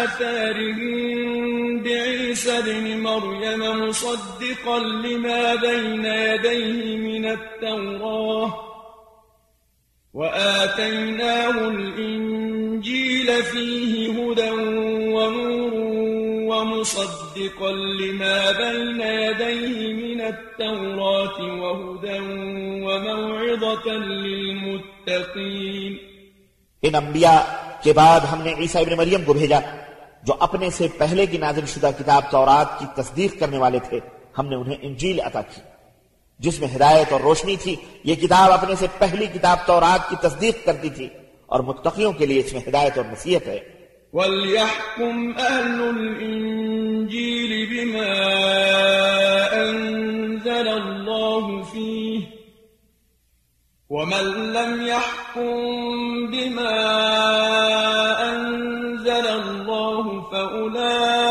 [0.03, 8.68] آثارهم بعيسى بن مريم مصدقا لما بين يديه من التوراة.
[10.19, 14.51] وآتيناه الإنجيل فيه هدى
[15.15, 15.75] ونور
[16.51, 22.19] ومصدقا لما بين يديه من التوراة وهدى
[22.87, 23.87] وموعظة
[24.25, 25.93] للمتقين.
[26.83, 27.41] ان انبیاء
[27.83, 29.61] کے بعد ہم نے عیسیٰ ابن مریم کو بھیجا،
[30.23, 34.01] جو اپنے سے پہلے کی نازل شدہ کتاب تورات کی تصدیق کرنے والے تھے،
[34.39, 35.61] ہم نے انہیں انجیل عطا کی۔
[36.39, 40.67] جس میں ہدایت اور روشنی تھی، یہ کتاب اپنے سے پہلی کتاب تورات کی تصدیق
[40.67, 41.09] کرتی تھی
[41.47, 43.79] اور متقیوں کے لیے اس میں ہدایت اور نصیحت ہے۔
[44.13, 48.13] وليحكم أهل الإنجيل بما
[49.53, 52.19] أنزل الله فيه
[53.91, 55.57] ومن لم يحكم
[56.27, 56.79] بما
[58.31, 61.23] أنزل الله فأولئك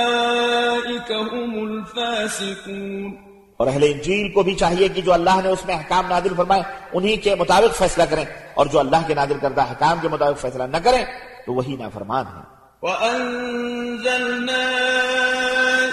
[1.12, 3.27] هم الفاسقون
[3.58, 6.62] اور اہل انجیل کو بھی چاہیے کہ جو اللہ نے اس میں حکام نادل فرمائے،
[6.94, 10.64] انہی کے مطابق فیصلہ کریں۔ اور جو اللہ کے نادل کردہ حکام کے مطابق فیصلہ
[10.64, 11.06] نہ کریں،
[11.46, 13.46] تو وہی نافرمان ہیں۔ وَأَنزَلْنَا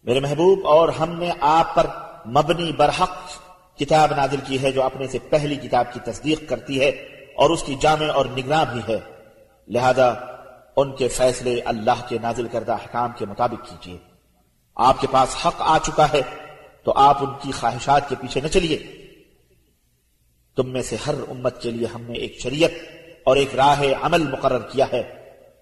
[0.04, 1.86] میرے محبوب، اور ہم نے آپ پر
[2.26, 3.18] مبنی برحق
[3.78, 6.88] کتاب نازل کی ہے، جو اپنے سے پہلی کتاب کی تصدیق کرتی ہے،
[7.34, 9.00] اور اس کی جامع اور نگراں بھی ہے۔
[9.68, 10.14] لہذا
[10.76, 13.98] ان کے فیصلے اللہ کے نازل کردہ حکام کے مطابق کیجیے
[14.76, 16.20] آپ کے پاس حق آ چکا ہے،
[16.84, 18.78] تو آپ ان کی خواہشات کے پیچھے نہ چلیے۔
[20.56, 22.70] تم میں سے ہر امت کے لیے ہم نے ایک شریعت
[23.24, 25.00] اور ایک راہ عمل مقرر کیا ہے۔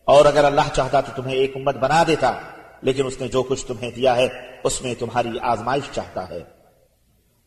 [0.05, 2.39] اور اگر اللہ چاہتا تو تمہیں ایک امت بنا دیتا،
[2.83, 4.29] لیکن اس نے جو کچھ تمہیں دیا ہے،
[4.65, 6.41] اس میں تمہاری آزمائش چاہتا ہے۔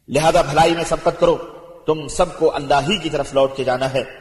[0.08, 1.38] لہذا بھلائی میں سبقت کرو۔
[1.86, 4.21] تم سب کو اللہ ہی کی طرف لوٹ کے جانا ہے۔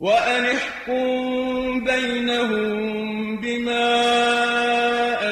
[0.00, 1.04] وأن احكم
[1.84, 3.88] بينهم بما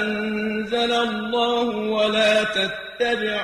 [0.03, 3.43] أنزل الله ولا تتبع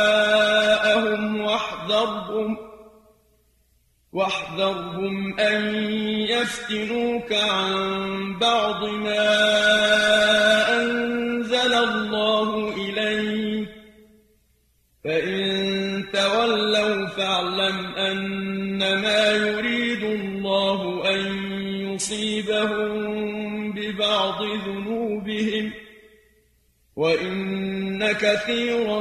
[0.00, 2.56] أهواءهم واحذرهم
[4.12, 5.74] واحذرهم أن
[6.34, 9.28] يفتنوك عن بعض ما
[10.82, 13.68] أنزل الله إليك
[15.04, 15.39] فإن
[17.20, 20.80] فاعلم أنما يريد الله
[21.12, 21.20] أن
[21.92, 25.72] يصيبهم ببعض ذنوبهم
[26.96, 29.00] وإن كثيرا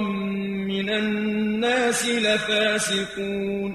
[0.72, 3.72] من الناس لفاسقون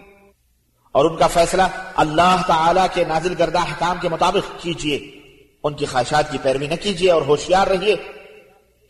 [0.92, 1.62] اور ان کا فیصلہ
[1.96, 4.98] اللہ تعالی کے نازل کردہ حکام کے مطابق کیجیے۔
[5.64, 7.96] ان کی خواہشات کی پیروی نہ کیجیے اور ہوشیار رہیے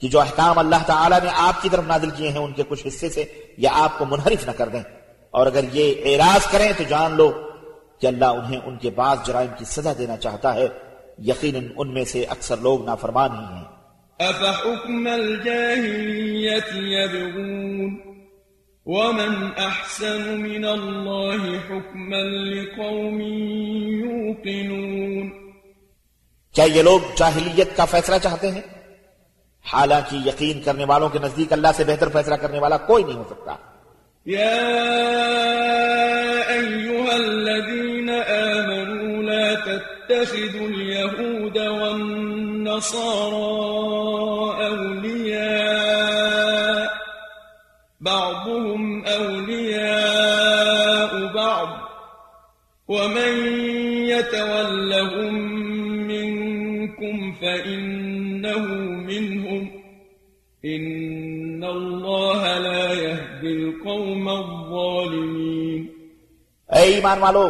[0.00, 2.86] کہ جو احکام اللہ تعالیٰ نے آپ کی طرف نازل کیے ہیں ان کے کچھ
[2.86, 3.24] حصے سے
[3.58, 4.82] یا آپ کو منحرف نہ کر دیں۔
[5.34, 7.48] اور اگر یہ اعراض کریں تو جان لو
[8.00, 10.68] کہ اللہ انہیں ان کے بعض جرائم کی سزا دینا چاہتا ہے۔
[11.18, 13.64] یقیناً ان میں سے اکثر لوگ نافرمان ہی ہیں۔
[14.32, 17.96] أفحكم الجاهلية يبغون؟
[18.86, 23.20] ومن أحسن من الله حكما لقوم
[24.04, 25.30] يوقنون؟
[26.54, 28.62] کیا یہ لوگ جاہلیت کا فیصلہ چاہتے ہیں؟
[29.72, 33.24] حالانکہ یقین کرنے والوں کے نزدیک اللہ سے بہتر فیصلہ کرنے والا کوئی نہیں ہو
[33.30, 33.56] سکتا۔
[34.26, 34.64] يا
[36.54, 43.04] أيها الذين آمنوا لا تتخذوا اليهود والنصارى
[44.66, 45.70] أولياء
[48.00, 50.52] بعضهم أولياء
[51.34, 51.68] بعض.
[52.88, 53.56] ومن
[54.06, 55.34] يتولهم
[56.08, 58.66] منكم فإنه
[59.10, 59.70] منهم.
[60.64, 62.73] إن الله لا
[63.94, 65.86] القوم الظالمين
[66.72, 67.48] اے ایمان والو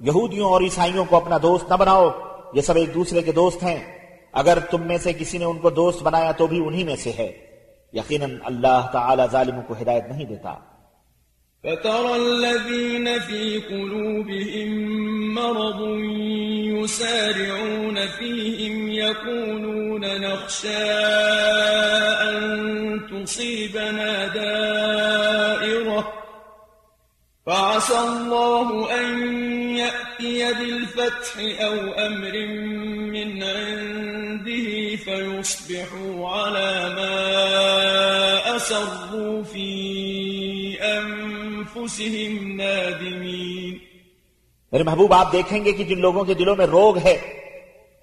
[0.00, 2.10] یہودیوں اور عیسائیوں کو اپنا دوست نہ بناؤ
[2.54, 3.98] یہ سب ایک دوسرے کے دوست ہیں۔
[4.32, 7.12] اگر تم میں سے کسی نے ان کو دوست بنایا تو بھی انہی میں سے
[7.18, 7.32] ہے۔
[7.92, 10.54] یقیناً اللہ تعالی ظالموں کو ہدایت نہیں دیتا۔
[11.62, 14.72] فترى الذين في قلوبهم
[15.34, 15.80] مرض
[16.78, 20.84] يسارعون فيهم يقولون نخشى
[22.22, 22.44] أن
[22.98, 25.29] تصيبنا دائرة
[27.50, 28.68] فعسى الله
[29.00, 29.18] أن
[29.76, 31.74] يأتي بالفتح أو
[32.06, 32.46] أمر
[33.10, 37.16] من عنده فيصبحوا على ما
[38.56, 39.70] أسروا في
[40.98, 43.74] أنفسهم نادمين.
[44.72, 47.18] میرے محبوب، آپ دیکھیں گے کہ جن لوگوں کے دلوں میں روگ ہے،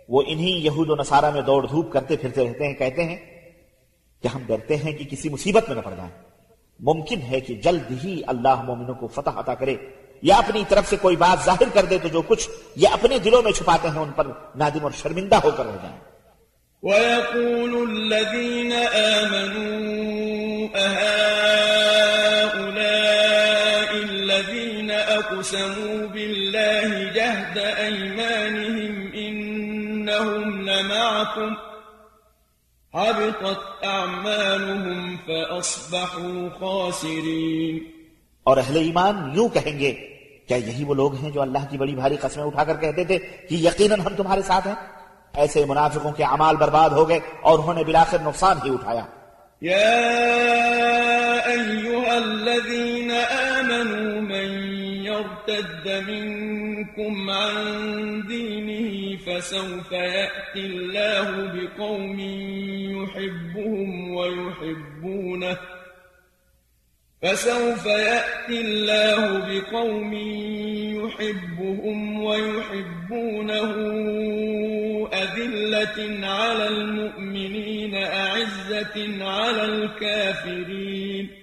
[0.10, 3.18] وہ انہی یہود و نصارہ میں دوڑ دھوپ کرتے پھرتے رہتے ہیں، کہتے ہیں
[4.22, 6.26] کہ ہم ڈرتے ہیں کہ کسی مصیبت میں نہ پڑ جائیں۔
[6.80, 9.75] ممکن ہے کہ جلد ہی اللہ مومنوں کو فتح عطا کرے
[10.21, 13.41] یا اپنی طرف سے کوئی بات ظاہر کر دے تو جو کچھ یہ اپنے دلوں
[13.41, 15.99] میں چھپاتے ہیں ان پر نادم اور شرمندہ ہو کر رہ جائیں۔
[16.84, 20.67] ويقول الذين آمنوا
[22.67, 31.66] أهؤلاء الذين أقسموا بالله جهد أيمانهم إنهم لمعكم
[32.98, 37.80] حبطت أعمالهم فأصبحوا خاسرين۔
[38.43, 39.91] اور اہل ایمان یوں کہیں گے
[40.48, 43.18] کیا یہی وہ لوگ ہیں جو اللہ کی بڑی بھاری قسمیں اٹھا کر کہتے تھے
[43.18, 44.76] کہ یقیناً ہم تمہارے ساتھ ہیں؟
[45.34, 49.06] ایسے منافقوں کے اعمال برباد ہو گئے اور انہوں نے بلاخر نقصان ہی اٹھایا۔
[49.64, 49.98] يا
[51.48, 54.74] أيها الذين آمنوا من
[55.06, 57.74] يرتد منكم عن
[58.30, 58.76] دينه
[59.38, 62.19] فسوف يأتي الله بقوم
[62.97, 65.57] يحبهم ويحبونه
[67.21, 70.13] فسوف يأتي الله بقوم
[71.03, 73.73] يحبهم ويحبونه
[75.13, 81.36] أذلة على المؤمنين أعزة على الكافرين.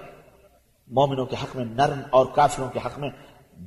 [0.88, 3.10] مومنوں کے حق میں نرم اور کافروں کے حق میں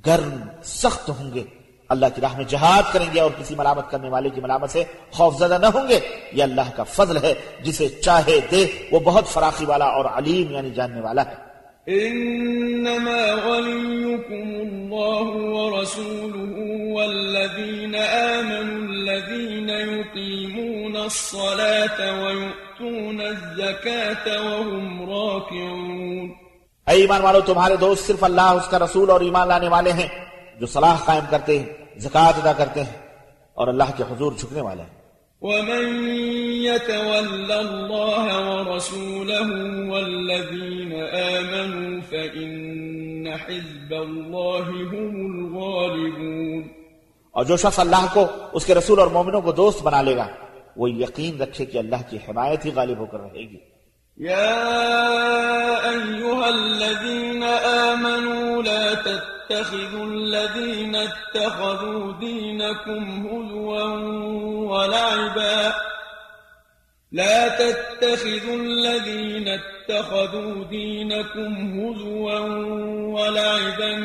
[0.06, 1.44] گرم، سخت ہوں گے۔
[1.90, 4.84] اللہ کی راہ میں جہاد کریں گے اور کسی ملامت کرنے والے کی ملامت سے
[5.12, 6.00] خوف زدہ نہ ہوں گے۔
[6.34, 10.70] یہ اللہ کا فضل ہے، جسے چاہے دے، وہ بہت فراخی والا اور علیم یعنی
[10.70, 11.47] جاننے والا ہے
[11.88, 16.54] إنما وليكم الله ورسوله
[16.94, 26.30] والذين آمنوا الذين يقيمون الصلاة ويؤتون الزكاة وهم راكعون.
[26.88, 30.08] اے ایمان والو، تمہارے دوست صرف اللہ، اس کا رسول اور ایمان لانے والے ہیں
[30.60, 31.66] جو صلاح قائم کرتے ہیں،
[32.00, 32.98] زکوٰۃ ادا کرتے ہیں
[33.54, 34.97] اور اللہ کے حضور جھکنے والے ہیں۔
[35.42, 36.10] ومن
[36.66, 39.50] يتول الله ورسوله
[39.92, 46.64] والذين آمنوا فإن حزب الله هم الغالبون
[47.32, 50.28] اور جو شخص اللہ کو اس کے رسول اور مومنوں کو دوست بنا لے گا
[50.78, 53.60] وہ یقین رکھے کہ اللہ کی حمایت ہی غالب ہو کر رہے گی۔
[54.18, 54.54] يا
[55.90, 58.94] أيها الذين آمنوا لا
[59.50, 63.84] تتخذوا الذين اتخذوا دينكم هزوا
[64.72, 65.74] ولعبا.
[67.12, 72.40] لا تتخذوا الذين اتخذوا دينكم هزوا
[73.20, 73.96] ولعبا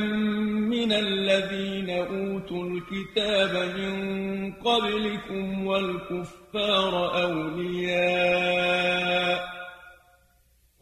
[0.70, 8.82] من الذين أوتوا الكتاب من قبلكم والكفار أولياء.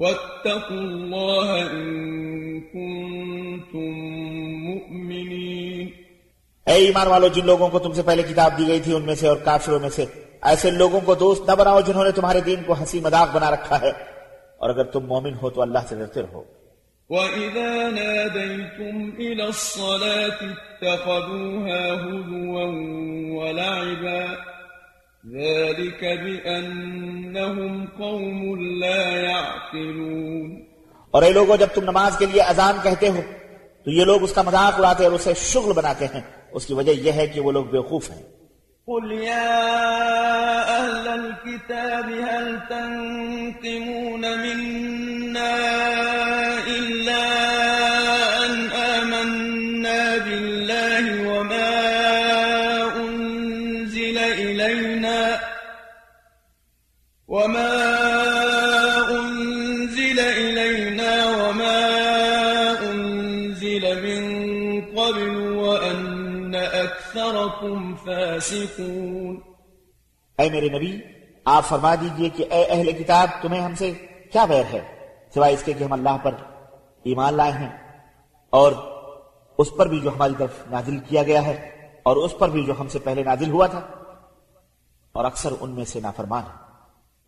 [0.00, 3.94] واتقوا الله إن كنتم
[4.68, 5.86] مؤمنين.
[6.66, 9.14] اے ایمان والو جن لوگوں کو تم سے پہلے کتاب دی گئی تھی ان میں
[9.14, 10.04] سے اور کافروں میں سے
[10.42, 13.80] ایسے لوگوں کو دوست نہ بناؤ جنہوں نے تمہارے دین کو ہنسی مذاق بنا رکھا
[13.80, 13.90] ہے۔
[14.58, 16.44] اور اگر تم مومن ہو تو اللہ سے ڈرتے رہو۔
[17.08, 22.64] وإذا ناديتم إلى الصلاة اتخذوها هزوا
[23.42, 24.34] ولعبا
[25.26, 30.60] ذلك بأنهم قوم لا يعقلون.
[31.10, 33.20] اور اے لوگوں جب تم نماز کے لیے اذان کہتے ہو
[33.84, 36.20] تو یہ لوگ اس کا مذاق اڑاتے اور اسے شغل بناتے ہیں۔
[36.52, 38.22] اس کی وجہ یہ ہے کہ وہ لوگ بیوقوف ہیں۔
[38.86, 39.60] قل يا
[40.80, 45.56] أهل الكتاب هل تنقمون منا
[57.40, 57.76] وما
[59.10, 61.80] أنزل إلينا وما
[62.90, 64.22] أنزل من
[64.96, 69.40] قبل وأن أكثركم فاسقون
[70.38, 71.00] اے میرے نبی،
[71.44, 73.92] آپ فرما دیجیے کہ اے اہل کتاب، تمہیں ہم سے
[74.32, 74.80] کیا ویر ہے؟
[75.34, 76.34] سوائے اس کے کہ ہم اللہ پر
[77.02, 77.68] ایمان لائے ہیں
[78.50, 78.72] اور
[79.58, 81.70] اس پر بھی جو ہماری طرف نازل کیا گیا ہے
[82.02, 83.78] اور اس پر بھی جو ہم سے پہلے نازل ہوا تھا
[85.12, 86.69] اور اکثر ان میں سے نافرمان ہیں۔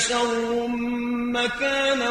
[0.00, 0.66] شر
[1.34, 2.10] مكانا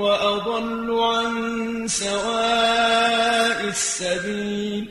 [0.00, 4.84] وأضل عن سواء السبيل.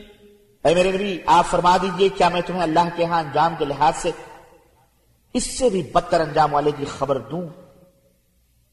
[0.64, 3.92] اے میرے نبی، آپ فرما دیجیے کیا میں تمہیں اللہ کے ہاں انجام کے لحاظ
[3.96, 4.10] سے
[5.34, 7.48] اس سے بھی بدتر انجام والے کی خبر دوں؟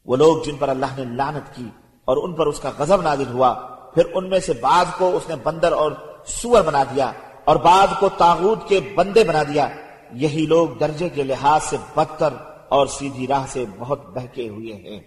[0.06, 1.70] وہ لوگ جن پر اللہ نے لعنت کی
[2.06, 3.54] اور ان پر اس کا غضب نازل ہوا،
[3.94, 5.92] پھر ان میں سے بعض کو اس نے بندر اور
[6.26, 7.12] سور بنا دیا
[7.46, 9.70] اور بعض کو تاغوت کے بندے بنا دیا۔
[10.12, 12.34] یہی لوگ درجے کے لحاظ سے بدتر
[12.70, 15.00] اور سیدھی راہ سے بہت بہکے ہوئے ہیں۔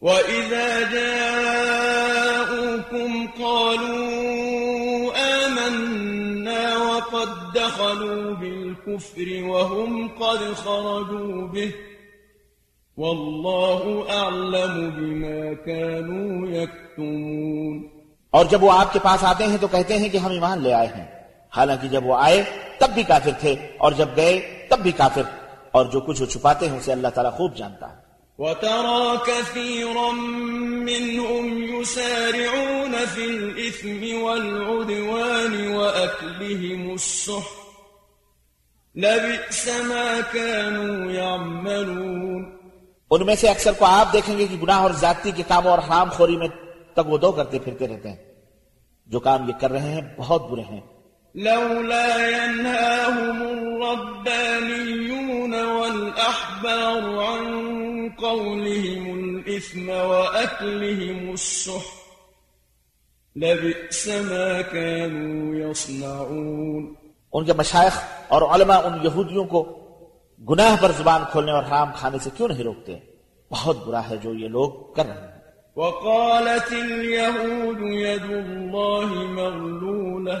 [0.00, 11.70] وَإِذَا جَاءُوكُمْ قَالُوا آمَنَّا وَقَدْ دَخَلُوا بِالْكُفْرِ وَهُمْ قَدْ خَرَجُوا بِهِ
[12.96, 17.82] وَاللَّهُ أَعْلَمُ بِمَا كَانُوا يَكْتُمُونَ۔
[18.30, 20.74] اور جب وہ آپ کے پاس آتے ہیں تو کہتے ہیں کہ ہم ایمان لے
[20.74, 21.06] آئے ہیں۔
[21.56, 22.44] حالانکہ جب وہ آئے
[22.78, 25.22] تب بھی کافر تھے اور جب گئے تب بھی کافر
[25.74, 27.96] اور جو کچھ وہ چھپاتے ہیں اسے اللہ تعالیٰ خوب جانتا ہے۔
[28.38, 30.10] وترى كثيرا
[30.90, 37.64] منهم يسارعون في الإثم والعدوان وأكلهم السحت
[38.96, 42.58] لبئس ما كانوا يعملون۔
[43.10, 44.90] ان میں سے اکثر کو آپ دیکھیں گے کہ گناہ اور
[45.36, 46.48] کے کاموں اور حرام خوری میں
[46.92, 48.16] تک وہ دو کرتے پھرتے رہتے ہیں۔
[49.06, 50.80] جو کام یہ کر رہے ہیں بہت برے ہیں۔
[51.34, 54.34] لولا ينهاهم الربانيون
[55.54, 57.46] والأحبار عن
[58.18, 62.04] قولهم الإثم وأكلهم السحت
[63.36, 66.94] لبئس ما كانوا يصنعون.
[67.32, 69.78] ان کے مشائخ اور علماء ان یہودیوں کو
[70.50, 72.98] گناہ پر زبان کھولنے اور حرام کھانے سے کیوں نہیں روکتے؟
[73.50, 75.34] بہت برا ہے جو یہ لوگ کر رہے ہیں۔
[75.76, 80.40] وقالت اليهود يد الله مغلولة.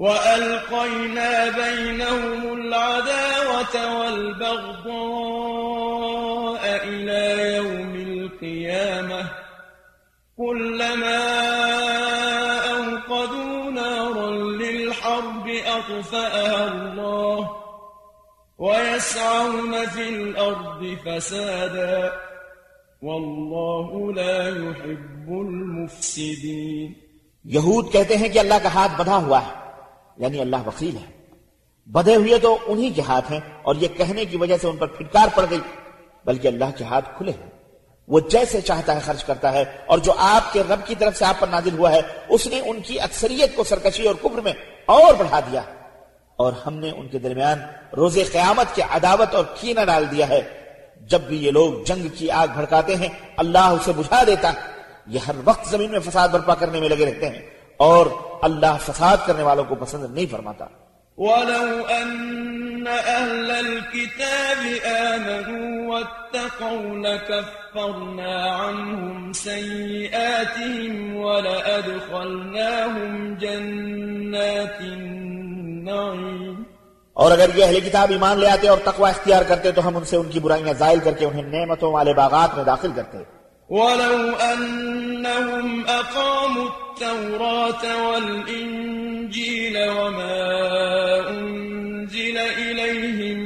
[0.00, 4.86] وألقينا بينهم العداوة والبغضاء
[6.88, 9.24] إلى يوم القيامة.
[10.36, 11.20] كلما
[12.70, 17.46] أوقدوا نارا للحرب أطفأها الله
[18.58, 22.08] ويسعون في الأرض فسادا.
[23.02, 26.92] والله لا يحب المفسدين.
[27.92, 29.59] کہتے ہیں کہ اللہ کا ہاتھ بندھا ہوا ہے۔
[30.20, 31.34] یعنی اللہ وکیل ہے
[31.86, 34.86] بدھے ہوئے تو انہی کے ہاتھ ہیں اور یہ کہنے کی وجہ سے ان پر
[34.86, 35.60] پھٹکار پڑ گئی۔
[36.24, 37.50] بلکہ اللہ کے ہاتھ کھلے ہیں۔
[38.08, 41.24] وہ جیسے چاہتا ہے خرچ کرتا ہے اور جو آپ کے رب کی طرف سے
[41.24, 44.52] آپ پر نازل ہوا ہے، اس نے ان کی اکثریت کو سرکشی اور کفر میں
[44.86, 45.60] اور بڑھا دیا۔
[46.36, 47.58] اور ہم نے ان کے درمیان
[47.96, 50.40] روز قیامت کی عداوت اور کینہ ڈال دیا ہے۔
[51.00, 54.52] جب بھی یہ لوگ جنگ کی آگ بھڑکاتے ہیں، اللہ اسے بجھا دیتا۔
[55.06, 58.06] یہ ہر وقت زمین میں فساد برپا کرنے میں لگے رہتے ہیں۔ اور
[58.42, 60.64] اللہ فساد کرنے والوں کو پسند نہیں فرماتا۔
[61.18, 76.62] ولو أن أهل الكتاب آمنوا واتقوا لكفرنا عنهم سيئاتهم ولأدخلناهم جنات النعيم۔
[77.12, 80.04] اور اگر یہ اہل کتاب ایمان لے آتے اور تقوی اختیار کرتے تو ہم ان
[80.04, 83.39] سے ان کی برائیاں زائل کر کے انہیں نعمتوں والے باغات میں داخل کرتے۔
[83.70, 90.38] ولو أنهم أقاموا التوراة والإنجيل وما
[91.30, 93.38] أنزل إليهم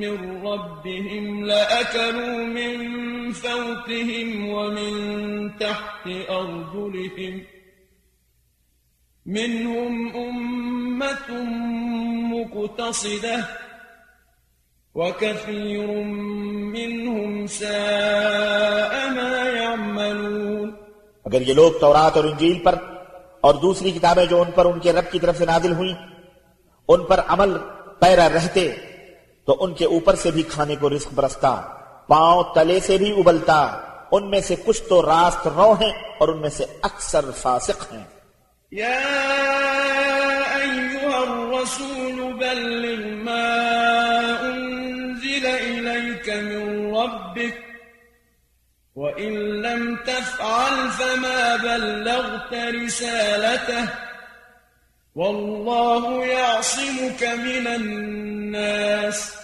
[0.00, 2.76] من ربهم لأكلوا من
[3.32, 7.42] فوقهم ومن تحت أرجلهم
[9.26, 11.44] منهم أمة
[12.32, 13.65] مقتصدة
[14.96, 15.86] وكثير
[16.74, 20.68] منهم ساء ما يعملون
[21.24, 22.74] اگر یہ لوگ تورات اور انجیل پر
[23.40, 25.94] اور دوسری کتابیں جو ان پر ان کے رب کی طرف سے نازل ہوئیں
[26.88, 27.56] ان پر عمل
[27.98, 28.64] پیرا رہتے
[29.48, 31.54] تو ان کے اوپر سے بھی کھانے کو رزق برستا
[32.08, 33.60] پاؤں تلے سے بھی ابلتا
[34.12, 38.04] ان میں سے کچھ تو راست رو ہیں اور ان میں سے اکثر فاسق ہیں۔
[38.72, 39.00] يا
[40.56, 44.35] أيها الرسول بلغ ما
[47.06, 47.54] ربك،
[48.96, 49.32] وإن
[49.62, 53.84] لم تفعل فما بلغت رسالته،
[55.16, 59.36] والله يعصمك من الناس.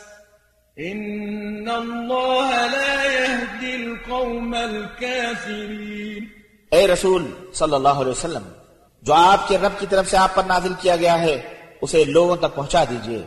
[0.78, 6.24] إن الله لا يهدي القوم الكافرين.
[6.70, 8.42] اے رسول صلی اللہ علیہ وسلم،
[9.02, 12.36] جو آپ کے رب کی طرف سے آپ پر نازل کیا گیا ہے، اسے لوگوں
[12.36, 13.22] تک پہنچا دیجیے۔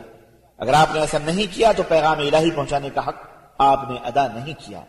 [0.58, 3.25] اگر آپ نے ایسا نہیں کیا تو پیغام الہی پہنچانے کا حق
[3.58, 4.80] آپ نے ادا نہیں کیا۔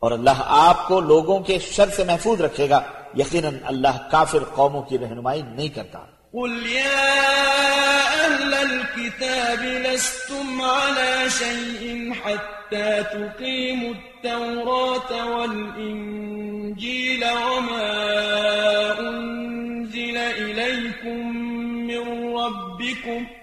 [0.00, 2.80] اور اللہ آپ کو لوگوں کے شر سے محفوظ رکھے گا۔
[3.16, 5.98] یقیناً اللہ کافر قوموں کی رہنمائی نہیں کرتا۔
[6.32, 7.14] قل يا
[8.28, 18.02] أهل الكتاب لستم على شيء حتى تقيموا التوراة والإنجيل وما
[18.98, 21.38] أنزل إليكم
[21.86, 23.37] من ربكم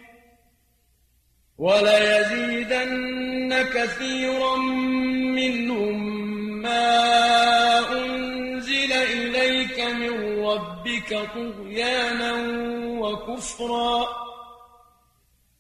[1.60, 4.56] وليزيدن كثيرا
[5.36, 5.96] منهم
[6.62, 6.90] ما
[7.92, 12.32] أنزل إليك من ربك طغيانا
[13.00, 14.06] وكفرا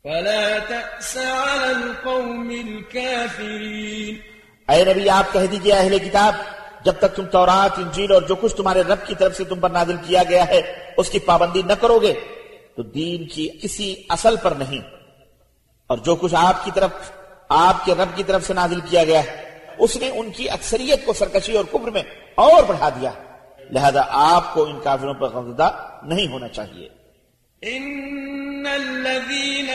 [0.06, 4.16] فلا تأس على القوم الكافرين
[4.70, 6.34] اے نبی، آپ کہہ دیجیے اہل کتاب،
[6.86, 9.70] جب تک تم تورات، انجیل اور جو کچھ تمہارے رب کی طرف سے تم پر
[9.70, 10.62] نازل کیا گیا ہے،
[10.98, 12.14] اس کی پابندی نہ کرو گے،
[12.76, 14.82] تو دین کی کسی اصل پر نہیں۔
[15.88, 16.90] اور جو کچھ آپ کی طرف،
[17.50, 21.06] آپ کے رب کی طرف سے نازل کیا گیا ہے، اس نے ان کی اکثریت
[21.06, 22.04] کو سرکشی اور کفر میں
[22.36, 23.12] اور بڑھا دیا۔
[23.72, 25.70] لہذا آپ کو ان کافروں پر غمزدہ
[26.04, 26.90] نہیں ہونا چاہیے۔
[27.78, 29.70] إن الذين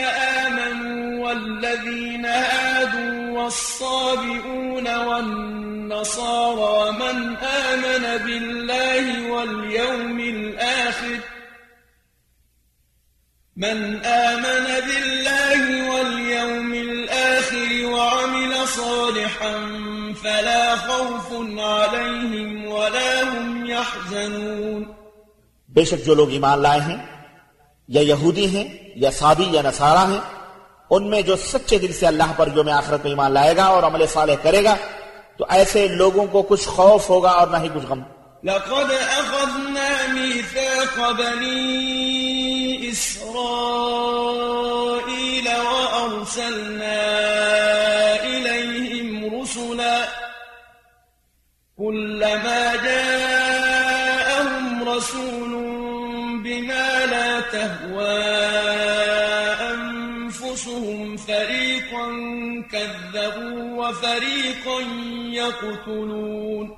[0.45, 11.30] آمنوا والذين هادوا والصابئون والنصارى من آمن بالله واليوم الآخر
[13.61, 19.51] من آمن بالله واليوم الآخر وعمل صالحا
[20.21, 21.27] فلا خوف
[21.59, 24.83] عليهم ولا هم يحزنون.
[25.69, 26.97] بے شک جو لوگ ایمان لائے ہیں
[27.87, 28.63] یا یہودی ہیں
[28.95, 30.19] یا صابی یا نصارہ ہیں
[30.89, 33.65] ان میں جو سچے دل سے اللہ پر جو میں آخرت میں ایمان لائے گا
[33.65, 34.75] اور عمل صالح کرے گا
[35.37, 38.01] تو ایسے لوگوں کو کچھ خوف ہوگا اور نہ ہی کچھ غم۔
[38.43, 42.20] لقد أخذنا ميثاق بني
[44.21, 47.01] إسرائيل وأرسلنا
[48.23, 49.99] إليهم رسلا
[51.77, 54.55] كلما جاءهم
[54.89, 55.51] رسول
[56.43, 58.21] بما لا تهوى
[59.71, 62.07] أنفسهم فريقا
[62.71, 64.81] كذبوا وفريقا
[65.31, 66.77] يقتلون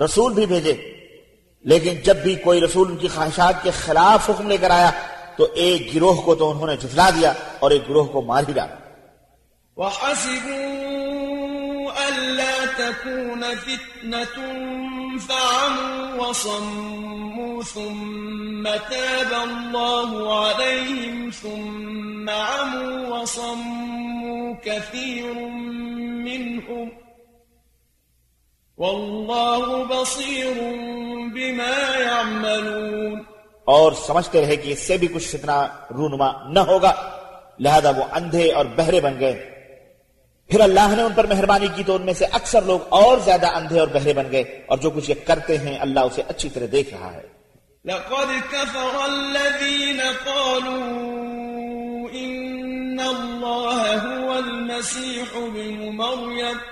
[0.00, 0.74] رسول بھی بھیجے
[1.64, 4.90] لیکن جب بھی کوئی رسول ان کی خواہشات کے خلاف حکم لے کر آیا،
[5.36, 8.52] تو ایک گروہ کو تو انہوں نے جھٹلا دیا اور ایک گروہ کو مار ہی
[8.52, 8.74] ڈالا۔
[9.76, 10.82] وحسبوا
[12.08, 14.42] ألا تكون فتنة
[15.28, 25.34] فعموا وصموا ثم تاب الله عليهم ثم عموا وصموا كثير
[26.28, 27.01] منهم
[28.78, 30.46] والله بصير
[31.34, 33.18] بما يعملون.
[33.64, 36.92] اور سمجھتے رہے کہ اس سے بھی کچھ فتنہ رونما نہ ہوگا۔
[37.60, 39.48] لہذا وہ اندھے اور بہرے بن گئے۔
[40.48, 43.56] پھر اللہ نے ان پر مہربانی کی تو ان میں سے اکثر لوگ اور زیادہ
[43.56, 46.66] اندھے اور بہرے بن گئے اور جو کچھ یہ کرتے ہیں اللہ اسے اچھی طرح
[46.72, 47.22] دیکھ رہا ہے۔
[47.84, 51.12] لقد كفر الذين قالوا
[52.12, 56.71] إن الله هو المسيح ابن مريم۔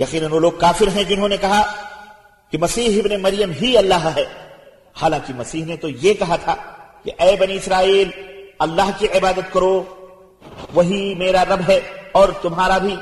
[0.00, 1.62] یقیناً وہ لوگ کافر ہیں جنہوں نے کہا
[2.50, 4.24] کہ مسیح ابن مریم ہی اللہ ہے۔
[5.02, 6.54] حالانکہ مسیح نے تو یہ کہا تھا
[7.04, 8.10] کہ اے بنی اسرائیل،
[8.58, 9.82] اللہ کی عبادت کرو،
[10.74, 11.80] وہی میرا رب ہے
[12.12, 12.96] اور تمہارا بھی،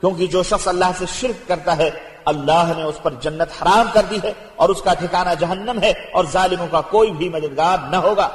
[0.00, 1.90] کیونکہ جو شخص اللہ سے شرک کرتا ہے،
[2.24, 5.92] اللہ نے اس پر جنت حرام کر دی ہے اور اس کا ٹھکانہ جہنم ہے
[6.12, 8.28] اور ظالموں کا کوئی بھی مددگار نہ ہوگا۔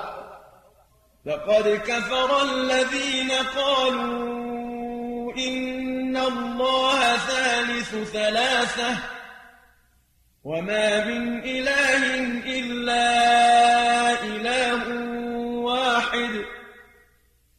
[1.26, 4.50] لقد كفر الذين قالوا
[5.38, 5.89] إن
[6.28, 8.92] الله ثالث ثلاثة
[10.44, 12.02] وما من إله
[12.46, 13.08] إلا
[14.24, 14.84] إله
[15.64, 16.34] واحد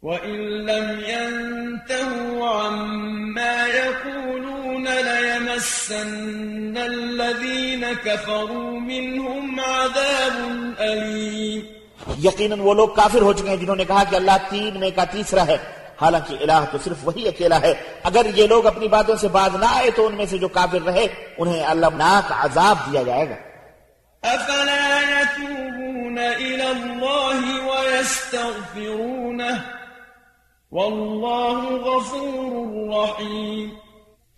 [0.02, 10.36] وإن لم ينتهوا عما يقولون ليمسن الذين كفروا منهم عذاب
[10.78, 11.60] أليم.
[12.18, 15.04] یقیناً وہ لوگ کافر ہو چکے ہیں جنہوں نے کہا کہ اللہ تین میں کا
[15.04, 19.28] تیسرا ہے۔ حالانکہ الہ تو صرف وہی اکیلا ہے۔ اگر یہ لوگ اپنی باتوں سے
[19.28, 21.06] باز نہ آئے تو ان میں سے جو کافر رہے
[21.38, 23.34] انہیں اللہ ناک عذاب دیا جائے گا۔
[24.26, 29.54] أفلا يتوبون إلى الله ويستغفرونه
[30.72, 33.68] والله غفور رحيم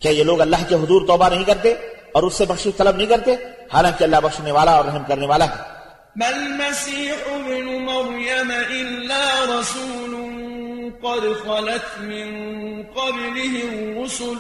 [0.01, 1.73] کیا یہ لوگ اللہ کے حضور توبہ نہیں کرتے
[2.13, 3.37] اور اس سے بخشش طلب نہیں کرتے؟
[3.73, 5.55] حالانکہ اللہ بخشنے والا اور رحم کرنے والا ہے۔
[6.17, 10.02] ما المسيح ابن مريم إلا رسول
[11.03, 12.29] قد خلت من
[12.83, 14.37] قبله الرسل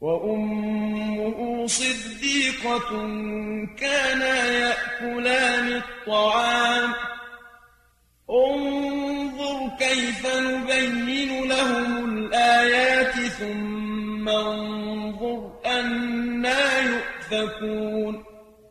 [0.00, 2.90] وأمه صديقة
[3.76, 6.90] كانا يأكلان الطعام.
[8.30, 18.24] انظر كيف نبين لهم الآيات ثم انظر أنا يؤفكون.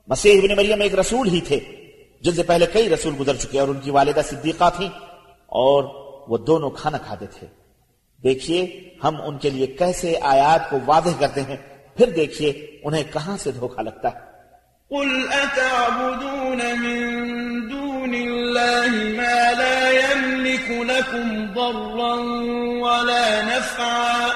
[0.07, 1.59] مسیح ابن مریم ایک رسول ہی تھے
[2.21, 4.89] جن سے پہلے کئی رسول گزر چکے اور ان کی والدہ صدیقہ تھیں
[5.47, 7.47] اور وہ دونوں کھانا کھاتے تھے۔
[8.23, 11.57] دیکھیے ہم ان کے لیے کیسے آیات کو واضح کرتے ہیں
[11.97, 14.37] پھر دیکھیے انہیں کہاں سے دھوکا لگتا ہے۔
[14.89, 16.99] قل أتعبدون من
[17.71, 22.13] دون الله ما لا يملك لكم ضرا
[22.85, 24.27] ولا نفعا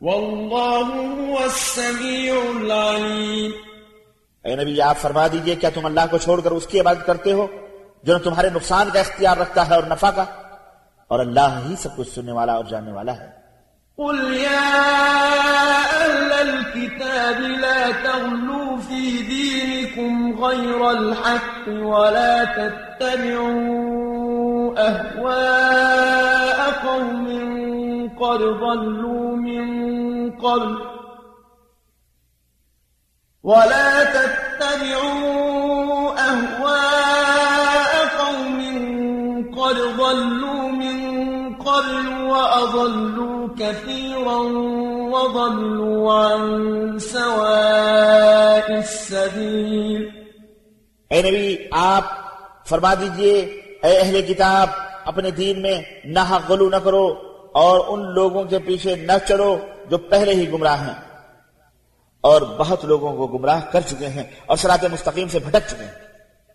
[0.00, 3.50] والله هو السميع العليم۔
[4.44, 7.32] اے نبی آپ فرما دیجیے کیا تم اللہ کو چھوڑ کر اس کی عبادت کرتے
[7.32, 7.46] ہو
[8.02, 10.24] جو نہ تمہارے نقصان کا اختیار رکھتا ہے اور نفع کا؟
[11.08, 13.46] اور اللہ ہی سب کچھ سننے والا اور جاننے والا ہے۔
[13.98, 14.72] قل يا
[16.04, 23.86] أهل الكتاب لا تغلوا في دينكم غير الحق ولا تتبعوا
[24.78, 27.26] أهواء قوم
[28.20, 29.64] قد ضلوا من
[30.30, 30.76] قبل
[33.44, 35.40] ولا تتبعوا
[36.30, 38.58] أهواء قوم
[39.58, 40.65] قد ضلوا
[41.76, 44.36] من قبل وأضلوا كثيرا
[45.12, 50.08] وضلوا عن سواء السبيل.
[51.10, 52.04] اے نبی، آپ
[52.68, 53.38] فرما دیجیے،
[53.82, 54.68] اے اہل کتاب،
[55.04, 57.14] اپنے دین میں نہ غلو نہ کرو
[57.52, 59.56] اور ان لوگوں کے پیچھے نہ چلو
[59.90, 60.94] جو پہلے ہی گمراہ ہیں
[62.20, 66.05] اور بہت لوگوں کو گمراہ کر چکے ہیں اور سرات مستقیم سے بھٹک چکے ہیں۔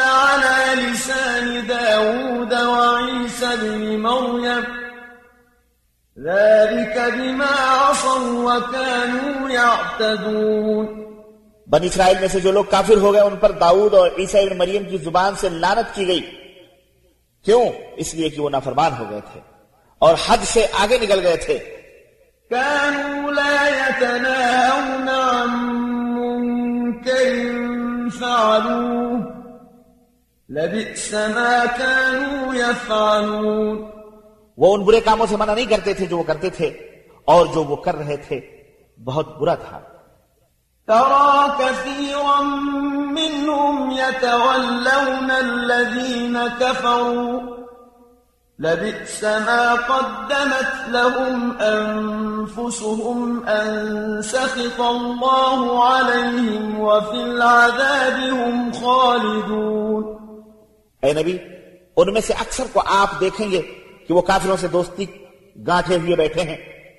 [0.00, 4.60] على لسان داود وعيسى بن مريم.
[6.24, 10.86] ذلك بما عصوا وكانوا يعتدون.
[11.66, 14.58] بنی اسرائیل میں سے جو لوگ کافر ہو گئے، ان پر داؤد اور عیسیٰ ابن
[14.58, 16.20] مریم کی زبان سے لانت کی گئی۔
[17.44, 19.40] کیوں؟ اس لیے کہ وہ نافرمان ہو گئے تھے
[19.98, 21.75] اور حد سے آگے نکل گئے تھے۔
[22.50, 25.48] كانوا لا يتناهون عن
[26.18, 27.42] منكر
[28.18, 29.20] فعلوه.
[30.48, 33.90] لبئس ما كانوا يفعلون.
[34.56, 36.66] وہ ان برے کاموں سے منع نہیں کرتے تھے جو وہ کرتے تھے
[37.24, 38.40] اور جو وہ کر رہے تھے
[39.04, 39.80] بہت برا تھا۔
[40.86, 42.42] ترى كثيرا
[43.10, 47.65] منهم يتولون الذين كفروا.
[48.58, 60.04] لبئس ما قدمت لهم أنفسهم أن سخط الله عليهم وفي العذاب هم خالدون.
[61.02, 61.36] اے نبی،
[61.96, 63.60] ان میں سے اکثر کو آپ دیکھیں گے
[64.08, 65.04] کہ وہ کافروں سے دوستی
[65.66, 66.56] گانٹھے ہوئے بیٹھے ہیں،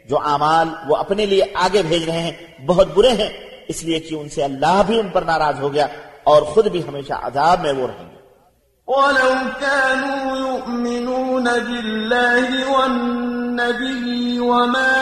[0.09, 2.35] جو اعمال وہ اپنے لیے آگے بھیج رہے ہیں،
[2.65, 3.31] بہت برے ہیں،
[3.67, 5.88] اس لیے کہ ان سے اللہ بھی ان پر ناراض ہو گیا
[6.23, 8.16] اور خود بھی ہمیشہ عذاب میں وہ رہیں گے۔
[8.88, 14.95] ولو كانوا يؤمنون بالله والنبي وما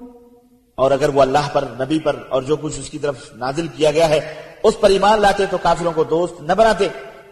[0.76, 3.92] اور اگر وہ اللہ پر، نبی پر اور جو کچھ اس کی طرف نازل کیا
[3.92, 4.34] گیا ہے،
[4.64, 6.88] اس پر ایمان لاتے تو کافروں کو دوست نہ بناتے۔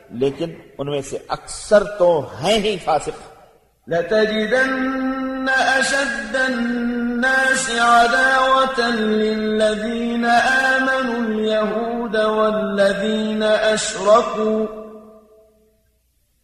[0.09, 3.31] لیکن ان میں سے اکثر تو ہیں ہی فاسق
[3.87, 5.13] لتجدن
[5.49, 14.67] أشد الناس عداوة للذين آمنوا اليهود والذين أشركوا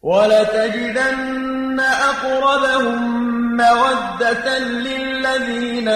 [0.01, 3.17] ولتجدن أقربهم
[3.57, 5.87] مودة للذين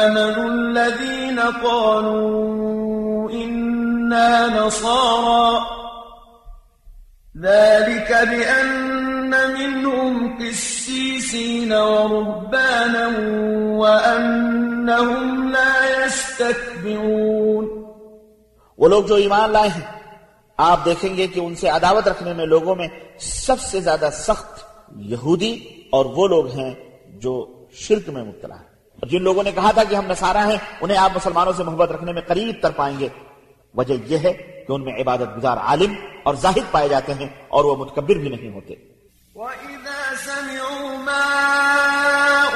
[0.00, 5.81] آمنوا الذين قالوا إنا نصارى
[7.40, 13.08] ذلك بأن منهم قسيسين ورهبانا
[13.78, 17.84] وأنهم لا يستكبرون
[18.78, 20.00] وہ لوگ جو ایمان لائے ہیں،
[20.56, 22.88] آپ دیکھیں گے کہ ان سے عداوت رکھنے میں لوگوں میں
[23.20, 24.64] سب سے زیادہ سخت
[24.96, 25.58] یہودی
[25.92, 26.74] اور وہ لوگ ہیں
[27.08, 30.56] جو شرک میں مبتلا ہیں۔ اور جن لوگوں نے کہا تھا کہ ہم نصارہ ہیں،
[30.80, 33.08] انہیں آپ مسلمانوں سے محبت رکھنے میں قریب تر پائیں گے۔
[33.74, 34.32] وجہ یہ ہے
[34.68, 38.28] کہ ان میں عبادت گزار عالم اور زاہد پائے جاتے ہیں اور وہ متکبر بھی
[38.28, 38.74] نہیں ہوتے۔
[39.34, 41.28] وَإِذَا سَمِعُوا مَا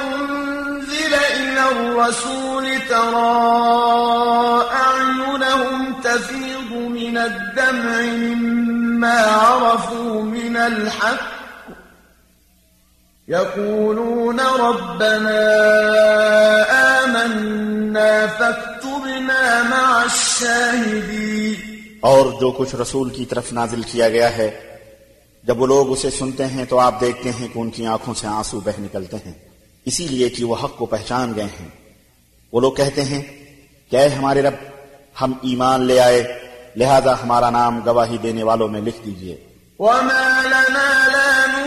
[0.03, 11.36] أُنزِلَ إِلَى الرَّسُولِ تَرَىٰ أَعْيُنَهُمْ تَفِيضُ مِنَ الدَّمْعِ مِمَّا عَرَفُوا مِنَ الْحَقِّ
[13.29, 15.39] يقولون ربنا
[16.69, 21.53] آمنا فاكتبنا مع الشاهدين.
[21.99, 24.59] اور جو کچھ رسول کی طرف نازل کیا گیا ہے
[25.43, 28.27] جب وہ لوگ اسے سنتے ہیں تو آپ دیکھتے ہیں کہ ان کی آنکھوں سے
[28.27, 29.33] آنسو بہ نکلتے ہیں۔
[29.85, 31.67] اسی لیے کہ وہ حق کو پہچان گئے ہیں۔
[32.53, 33.21] وہ لوگ کہتے ہیں
[33.91, 34.53] کہ اے ہمارے رب
[35.21, 36.39] ہم ایمان لے آئے
[36.75, 39.37] لہذا ہمارا نام گواہی دینے والوں میں لکھ دیجیے۔
[39.79, 41.66] وما لنا لا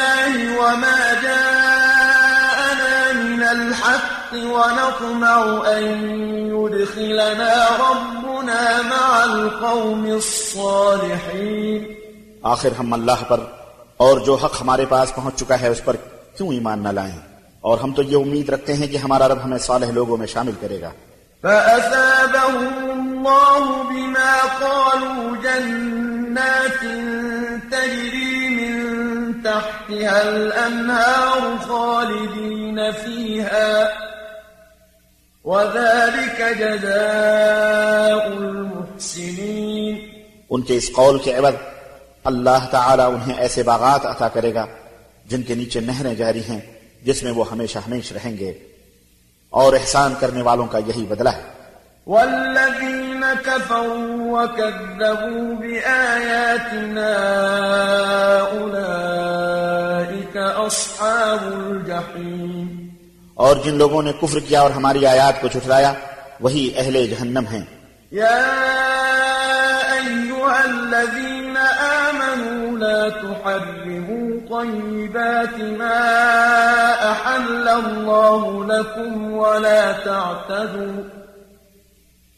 [0.00, 5.38] بالله وما جاءنا من الحق ونطمع
[5.78, 5.84] أن
[6.46, 11.84] يدخلنا ربنا مع القوم الصالحين.
[12.42, 13.40] آخر ہم اللہ پر
[13.96, 15.96] اور جو حق ہمارے پاس پہنچ چکا ہے اس پر
[16.36, 17.18] کیوں ایمان نہ لائیں؟
[17.60, 20.52] اور ہم تو یہ امید رکھتے ہیں کہ ہمارا رب ہمیں صالح لوگوں میں شامل
[20.60, 20.90] کرے گا۔
[21.42, 26.80] فأثابهم الله بما قالوا جنات
[27.72, 28.39] تجري
[29.44, 33.92] تحتها الأنهار خالدين فيها
[35.44, 39.94] وذلك جزاء المحسنين
[40.50, 41.54] ان کے اس قول کے عوض
[42.24, 44.66] اللہ تعالی انہیں ایسے باغات عطا کرے گا
[45.26, 46.60] جن کے نیچے نہریں جاری ہیں
[47.02, 48.52] جس میں وہ ہمیشہ ہمیش رہیں گے
[49.50, 51.59] اور احسان کرنے والوں کا یہی بدلہ ہے۔
[52.06, 57.12] والذين كفروا وكذبوا بآياتنا
[58.52, 60.36] أولئك
[60.66, 62.88] أصحاب الجحيم.
[63.34, 65.92] اور جن لوگوں نے کفر کیا اور ہماری آیات کو جھٹلایا
[66.40, 67.64] وہی اہل جہنم ہیں۔
[68.12, 68.40] يا
[69.92, 76.02] أيها الذين آمنوا لا تحرموا طيبات ما
[77.12, 81.19] أحل الله لكم ولا تعتدوا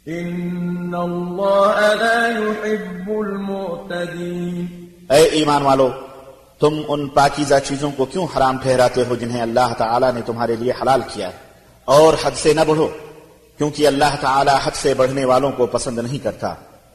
[0.08, 4.66] إن الله لا يحب المعتدين
[5.10, 5.88] اے ایمان والو
[6.60, 10.72] تم ان پاکیزہ چیزوں کو کیوں حرام ٹھہراتے ہو جنہیں اللہ تعالی نے تمہارے لیے
[10.82, 11.32] حلال کیا ہے؟
[11.84, 12.88] اور حد سے نہ بڑھو
[13.58, 16.54] کیونکہ اللہ تعالی حد سے بڑھنے والوں کو پسند نہیں کرتا۔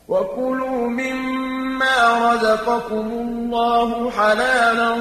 [0.09, 4.91] وكلوا مما رزقكم الله حلالا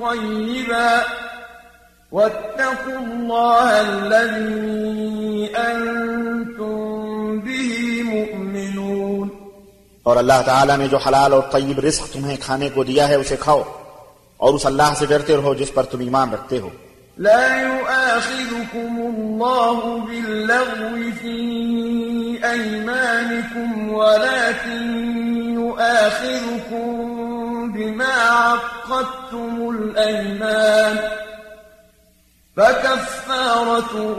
[0.00, 1.02] طيبا
[2.12, 6.53] واتقوا الله الذي أنتم
[10.06, 13.36] اور اللہ تعالیٰ نے جو حلال اور طیب رزق تمہیں کھانے کو دیا ہے اسے
[13.40, 13.62] کھاؤ
[14.40, 16.70] اور اس اللہ سے ڈرتے رہو جس پر تم ایمان رکھتے ہو
[17.18, 21.34] لا يؤاخذكم الله باللغو في
[22.44, 24.84] أيمانكم ولكن
[25.54, 26.88] يؤاخذكم
[27.72, 30.98] بما عقدتم الأيمان
[32.56, 34.18] فكفارته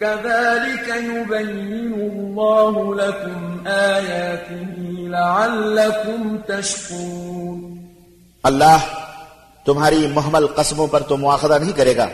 [0.00, 7.86] كذلك يبين الله لكم آياته لعلكم تشكرون.
[8.42, 8.78] اللہ
[9.64, 12.06] تمہاری محمل قسموں پر تو مواخذہ نہیں کرے گا،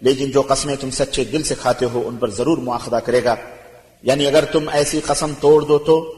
[0.00, 3.34] لیکن جو قسمیں تم سچے دل سے کھاتے ہو ان پر ضرور مواخذہ کرے گا۔
[4.02, 6.14] یعنی اگر تم ایسی قسم توڑ دو تو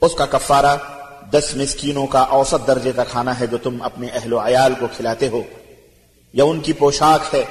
[0.00, 0.76] اس کا کفارہ
[1.30, 4.86] دس مسکینوں کا اوسط درجے کا کھانا ہے جو تم اپنے اہل و عیال کو
[4.96, 5.42] کھلاتے ہو۔
[6.32, 7.44] یا ان کی پوشاک ہے،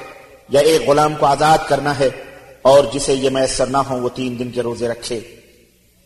[0.50, 2.10] یا ایک غلام کو آزاد کرنا ہے۔
[2.66, 5.20] اور جسے یہ میسر نہ ہو وہ تین دن کے روزے رکھے۔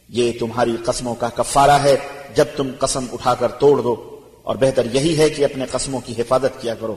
[0.09, 1.97] یہ تمہاری قسموں کا کفارہ ہے،
[2.35, 6.21] جب تم قسم اٹھا کر توڑ دو۔ اور بہتر یہی ہے کہ اپنے قسموں کی
[6.21, 6.95] حفاظت کیا کرو۔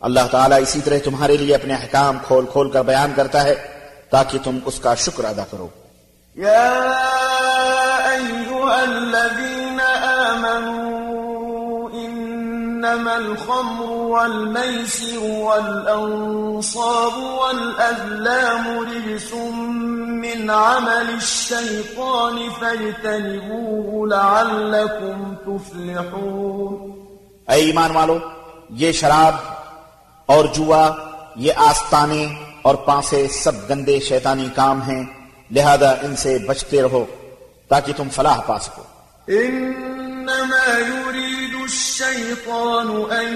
[0.00, 3.54] اللہ تعالیٰ اسی طرح تمہارے لیے اپنے احکام کھول کھول کر بیان کرتا ہے،
[4.10, 5.68] تاکہ تم اس کا شکر ادا کرو۔
[6.38, 6.88] يا
[12.82, 19.32] إنما الخمر والميسر والأنصاب والأذلام رجس
[20.22, 26.90] من عمل الشيطان فاجتنبوه لعلكم تفلحون.
[27.48, 28.18] اے ایمان والو
[28.70, 29.34] یہ شراب
[30.26, 30.90] اور جوا
[31.36, 32.26] یہ آستانے
[32.62, 35.04] اور پانسے سب گندے شیطانی کام ہیں
[35.50, 37.04] لہذا ان سے بچتے رہو
[37.68, 38.82] تاکہ تم فلاح پا سکو۔
[40.22, 43.28] إنما يريد الشيطان أن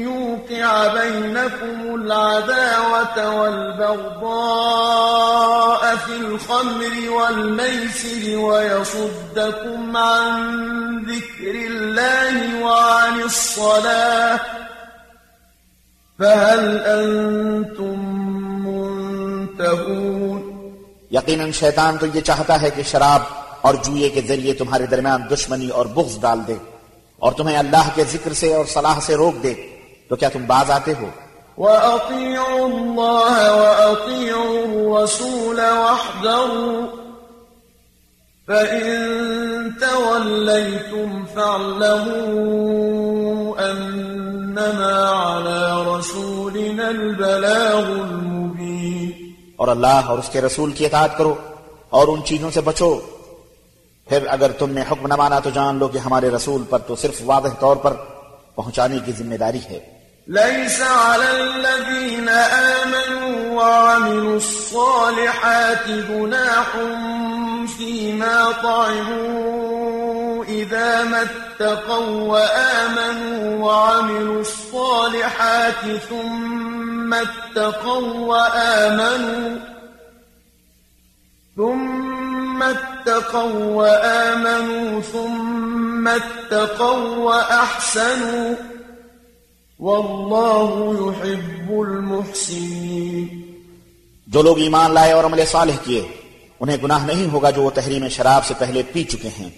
[0.00, 4.36] يوقع بينكم العداوة والبغضاء
[5.96, 10.54] في الخمر والميسر ويصدكم عن
[11.04, 14.40] ذكر الله وعن الصلاة
[16.18, 17.98] فهل أنتم
[18.66, 20.50] منتهون؟
[21.10, 23.43] یقیناً شیطان تو یہ چاہتا ہے کہ شراب.
[23.64, 26.56] اور جوئے کے ذریعے تمہارے درمیان دشمنی اور بغض ڈال دے
[27.22, 29.52] اور تمہیں اللہ کے ذکر سے اور صلاح سے روک دے
[30.10, 31.08] تو کیا تم باز آتے ہو؟
[31.58, 36.86] وأطيعوا الله وأطيعوا الرسول واحذروا
[38.48, 38.88] فإن
[39.80, 41.24] توليتم
[42.24, 49.12] فاعلموا أنما على رسولنا البلاغ المبين
[49.56, 51.34] اور اللہ اور اس کے رسول کی اطاعت کرو
[51.90, 52.90] اور ان چیزوں سے بچو
[54.08, 56.96] پھر اگر تم نے حکم نہ مانا تو جان لو کہ ہمارے رسول پر تو
[56.96, 57.92] صرف واضح طور پر
[58.54, 59.80] پہنچانے کی ذمہ داری ہے۔
[60.28, 66.70] ليس على الذين آمنوا وعملوا الصالحات جناح
[67.76, 79.58] فيما طعموا إذا ما اتقوا وآمنوا وعملوا الصالحات ثم اتقوا وآمنوا
[81.56, 82.23] ثم
[82.62, 88.52] اتقوا وآمنوا ثم اتقوا وأحسنوا
[89.80, 93.40] والله يحب المحسنين
[94.26, 96.06] جو لوگ ایمان لائے اور عمل صالح کیے
[96.60, 99.48] انہیں گناہ نہیں ہوگا جو وہ تحریم شراب سے پہلے پی چکے ہیں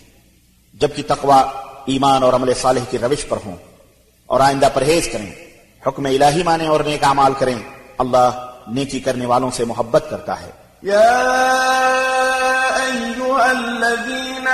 [0.75, 1.43] جبکہ تقوی
[1.87, 3.57] ایمان اور عمل صالح کی روش پر ہوں۔
[4.27, 5.33] اور آئندہ پرہیز کریں
[5.87, 7.55] حکم الہی مانیں اور نیک اعمال کریں۔
[7.99, 10.51] اللہ نیکی کرنے والوں سے محبت کرتا ہے۔
[10.85, 11.23] يا
[13.41, 14.49] الذين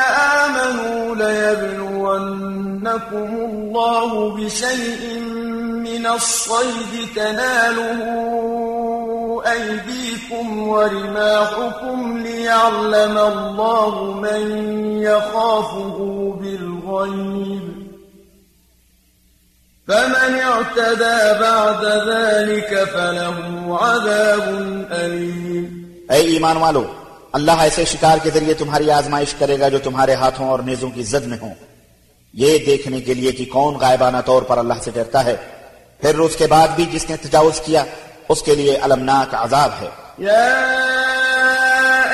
[0.44, 2.50] آمنوا ليبلونكم
[3.50, 5.02] الله بشيء
[5.88, 8.00] من الصيد تناله
[9.52, 14.42] أيديكم ورماحكم ليعلم الله من
[15.02, 15.96] يخافه
[16.40, 17.66] بالغيب.
[19.88, 23.36] فمن اعتدى بعد ذلك فله
[23.82, 24.46] عذاب
[24.92, 25.82] أليم.
[26.10, 26.84] اے ایمان والو
[27.32, 31.02] اللہ ایسے شکار کے ذریعے تمہاری آزمائش کرے گا جو تمہارے ہاتھوں اور نیزوں کی
[31.02, 31.54] زد میں ہوں۔
[32.32, 35.36] یہ دیکھنے کے لیے کہ کون غائبانہ طور پر اللہ سے ڈرتا ہے۔
[36.00, 37.84] پھر اس کے بعد بھی جس نے تجاوز کیا،
[38.28, 39.88] اس کے لیے المناک عذاب ہے۔
[40.20, 40.58] يا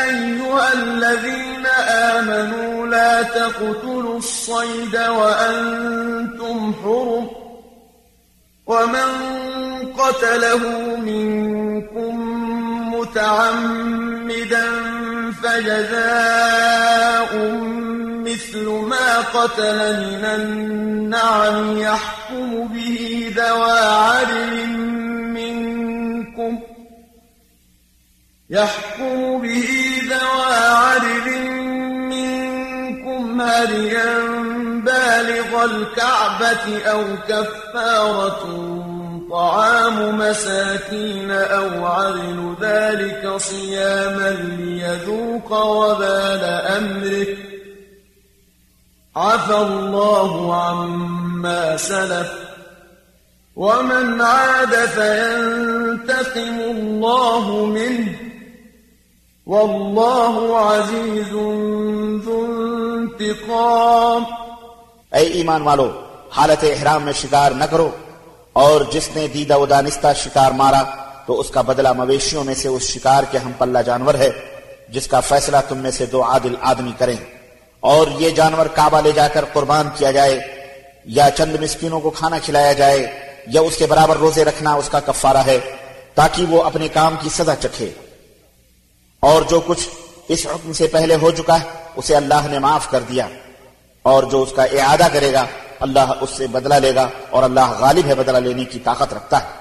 [0.05, 7.25] أيها الذين آمنوا لا تقتلوا الصيد وأنتم حرم۔
[8.67, 9.29] ومن
[9.97, 10.69] قتله
[10.99, 12.21] منكم
[12.97, 14.65] متعمدا
[15.49, 17.33] فجزاء
[18.27, 19.77] مثل ما قتل
[20.07, 24.67] من النعم يحكم به ذوى عدل
[25.39, 26.61] منكم
[28.51, 29.69] يحكم به
[30.09, 31.39] ذوى عدل
[32.13, 34.19] منكم هديا
[34.85, 38.88] بالغ الكعبة أو كفارة
[39.31, 47.27] طعام مساكين أو عدل ذلك صياما ليذوق وبال أمره.
[49.17, 52.29] عفى الله عما سلف.
[53.57, 58.13] ومن عاد فينتقم الله منه.
[59.47, 61.33] والله عزيز
[62.25, 64.23] ذو انتقام.
[65.13, 65.89] اے ایمان والو
[66.31, 67.91] حالت إحرام میں شکار نہ کرو
[68.59, 70.83] اور جس نے دیدہ و دانستہ شکار مارا،
[71.27, 74.31] تو اس کا بدلہ مویشیوں میں سے اس شکار کے ہم پلہ جانور ہے،
[74.89, 77.17] جس کا فیصلہ تم میں سے دو عادل آدمی کریں۔
[77.81, 80.41] اور یہ جانور کعبہ لے جا کر قربان کیا جائے،
[81.05, 85.01] یا چند مسکینوں کو کھانا کھلایا جائے، یا اس کے برابر روزے رکھنا اس کا
[85.01, 85.59] کفارہ ہے،
[86.15, 87.91] تاکہ وہ اپنے کام کی سزا چکھے۔
[89.21, 89.89] اور جو کچھ
[90.29, 91.67] اس حکم سے پہلے ہو چکا ہے
[91.97, 93.29] اسے اللہ نے معاف کر دیا۔
[94.03, 95.47] اور جو اس کا اعادہ کرے گا
[95.81, 99.39] اللہ اس سے بدلہ لے گا اور اللہ غالب ہے بدلہ لینے کی طاقت رکھتا
[99.39, 99.59] ہے۔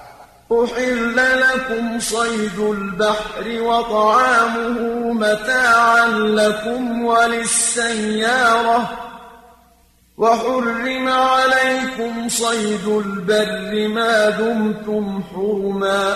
[0.51, 4.83] أحل لكم صيد البحر وطعامه
[5.13, 8.81] متاعا لكم وللسيارة
[10.17, 16.13] وحرم عليكم صيد البر ما دمتم حرما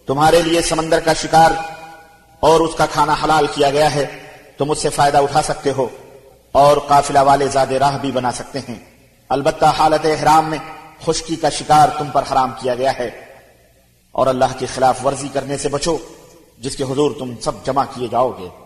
[0.06, 1.50] تمہارے لیے سمندر کا شکار
[2.40, 4.06] اور اس کا کھانا حلال کیا گیا ہے،
[4.58, 5.88] تم اس سے فائدہ اٹھا سکتے ہو
[6.52, 8.74] اور قافلہ والے زاد راہ بھی بنا سکتے ہیں۔
[9.28, 10.58] البتہ حالت احرام میں
[11.06, 13.10] خشکی کا شکار تم پر حرام کیا گیا ہے۔
[14.12, 15.96] اور اللہ کی خلاف ورزی کرنے سے بچو،
[16.58, 18.65] جس کے حضور تم سب جمع کیے جاؤ گے۔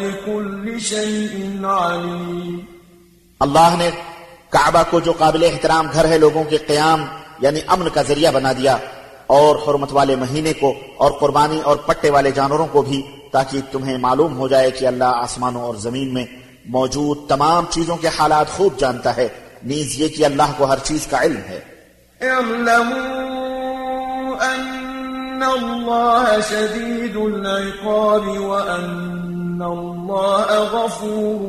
[0.00, 1.56] بكل شيء
[3.40, 3.90] اللہ نے
[4.48, 7.06] کعبہ کو جو قابل احترام گھر ہے لوگوں کے قیام
[7.40, 8.76] یعنی امن کا ذریعہ بنا دیا
[9.26, 13.02] اور حرمت والے مہینے کو اور قربانی اور پٹے والے جانوروں کو بھی
[13.32, 16.24] تاکہ تمہیں معلوم ہو جائے کہ اللہ آسمانوں اور زمین میں
[16.68, 19.28] موجود تمام چیزوں کے حالات خوب جانتا ہے۔
[19.64, 21.60] نیز یہ کہ اللہ کو ہر چیز کا علم ہے۔
[25.38, 31.40] أن الله شديد العقاب وأن الله غفور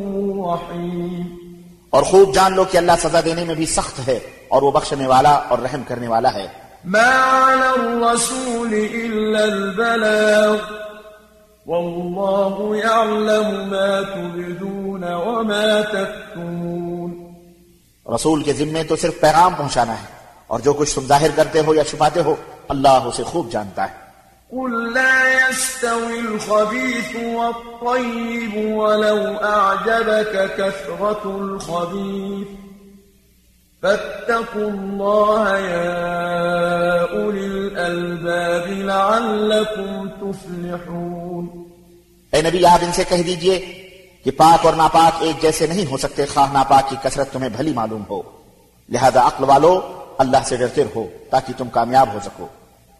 [0.47, 1.25] رحيم
[1.89, 5.07] اور خوب جان لو کہ اللہ سزا دینے میں بھی سخت ہے اور وہ بخشنے
[5.07, 6.47] والا اور رحم کرنے والا ہے۔
[6.85, 10.57] ما على الرسول إلا البلاغ
[11.65, 17.17] والله يعلم ما تبدون وما تكتمون
[18.15, 20.07] رسول کے ذمے تو صرف پیغام پہنچانا ہے
[20.47, 22.35] اور جو کچھ تم ظاہر کرتے ہو یا چھپاتے ہو
[22.69, 23.93] اللہ اسے خوب جانتا ہے۔
[24.49, 32.47] قل لا يستوي الخبيث والطيب ولو أعجبك كثرة الخبيث۔
[33.81, 41.63] فاتقوا الله يا أولي الألباب لعلكم تفلحون۔
[42.31, 43.59] اے نبی آپ ان سے کہہ دیجیے
[44.23, 47.73] کہ پاک اور ناپاک ایک جیسے نہیں ہو سکتے خواہ ناپاک کی کثرت تمہیں بھلی
[47.73, 48.21] معلوم ہو۔
[48.89, 52.47] لہذا عقل والو اللہ سے ڈرتے رہو تاکہ تم کامیاب ہو سکو۔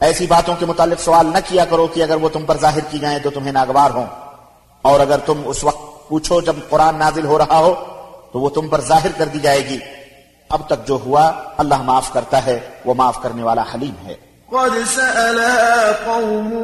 [0.00, 2.98] ایسی باتوں کے متعلق سوال نہ کیا کرو کہ اگر وہ تم پر ظاہر کی
[2.98, 4.06] جائیں تو تمہیں ناگوار ہوں۔
[4.82, 7.74] اور اگر تم اس وقت پوچھو جب قرآن نازل ہو رہا ہو
[8.32, 9.78] تو وہ تم پر ظاہر کر دی جائے گی۔
[10.48, 14.14] اب تک جو ہوا اللہ معاف کرتا ہے وہ معاف کرنے والا حلیم ہے۔
[14.48, 16.54] قد سألها قوم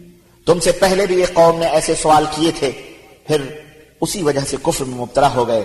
[0.47, 2.71] تم سے پہلے بھی ایک قوم نے ایسے سوال کیے تھے
[3.27, 3.41] پھر
[4.01, 5.65] اسی وجہ سے کفر میں مبتلا ہو گئے۔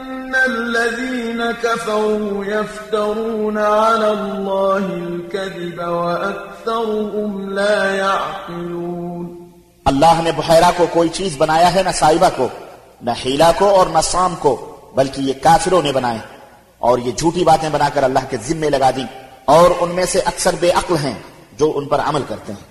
[0.35, 9.49] الذين كفروا يفترون على الله الكذب وأكثرهم لا يعقلون
[9.85, 12.47] اللہ نے بحیرہ کو کوئی چیز بنایا ہے نہ صاحبہ کو،
[13.01, 16.17] نہ ہیلا کو اور نہ سام کو، بلکہ یہ کافروں نے بنائے۔
[16.79, 19.03] اور یہ جھوٹی باتیں بنا کر اللہ کے ذمے لگا دی
[19.45, 21.13] اور ان میں سے اکثر بے عقل ہیں
[21.57, 22.70] جو ان پر عمل کرتے ہیں۔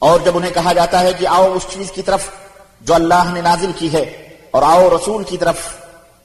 [0.00, 2.20] اور جب انہیں کہا جاتا ہے کہ آؤ اس چیز کی طرف
[2.80, 5.56] جو اللہ نے نازل کی ہے اور آؤ رسول کی طرف،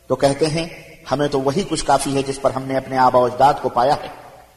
[0.07, 0.68] تو کہتے ہیں،
[1.11, 3.95] ہمیں تو وہی کچھ کافی ہے جس پر ہم نے اپنے آبا اجداد کو پایا
[4.03, 4.07] ہے۔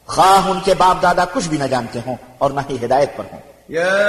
[0.05, 3.23] خواہ ان کے باپ دادا کچھ بھی نہ جانتے ہوں اور نہ ہی ہدایت پر
[3.33, 3.39] ہوں۔
[3.71, 3.99] يا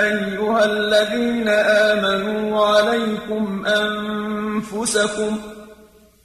[0.00, 1.48] أيها الذين
[1.88, 5.36] آمنوا عليكم أنفسكم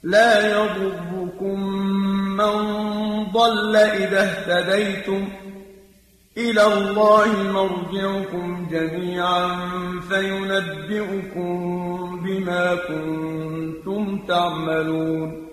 [0.04, 1.56] لا يضركم
[2.36, 2.54] من
[3.34, 5.43] ضل إذا اهتديتم
[6.36, 9.46] إلى الله مرجعكم جميعا
[10.08, 11.46] فينبئكم
[12.16, 15.46] بما كنتم تعملون.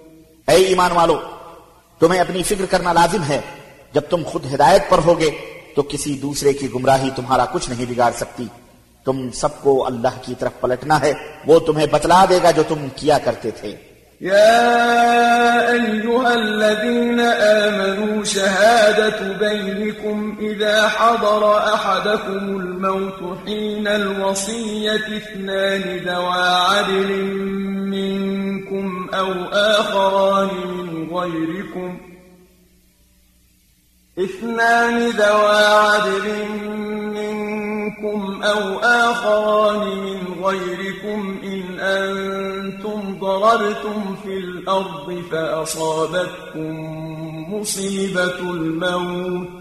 [0.47, 1.19] اے ایمان والو،
[1.99, 3.41] تمہیں اپنی فکر کرنا لازم ہے۔
[3.93, 5.29] جب تم خود ہدایت پر ہوگے،
[5.75, 8.47] تو کسی دوسرے کی گمراہی تمہارا کچھ نہیں بگاڑ سکتی۔
[9.05, 11.13] تم سب کو اللہ کی طرف پلٹنا ہے،
[11.45, 13.90] وہ تمہیں بتلا دے گا جو تم کیا کرتے تھے۔
[14.21, 27.25] يا أيها الذين آمنوا شهادة بينكم إذا حضر أحدكم الموت حين الوصية اثنان ذوى عدل
[27.89, 31.97] منكم أو آخران من غيركم
[34.23, 36.45] اثنان ذوى عدل
[37.13, 46.73] منكم أو آخران من غيركم إن أنتم ضررتم في الأرض فأصابتكم
[47.53, 49.60] مصيبة الموت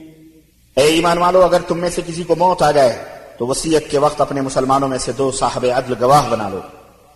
[0.81, 3.03] اے ایمان والو، اگر تم میں سے کسی کو موت آ جائے،
[3.37, 6.59] تو وسیعت کے وقت اپنے مسلمانوں میں سے دو صاحب عدل گواہ بنا لو۔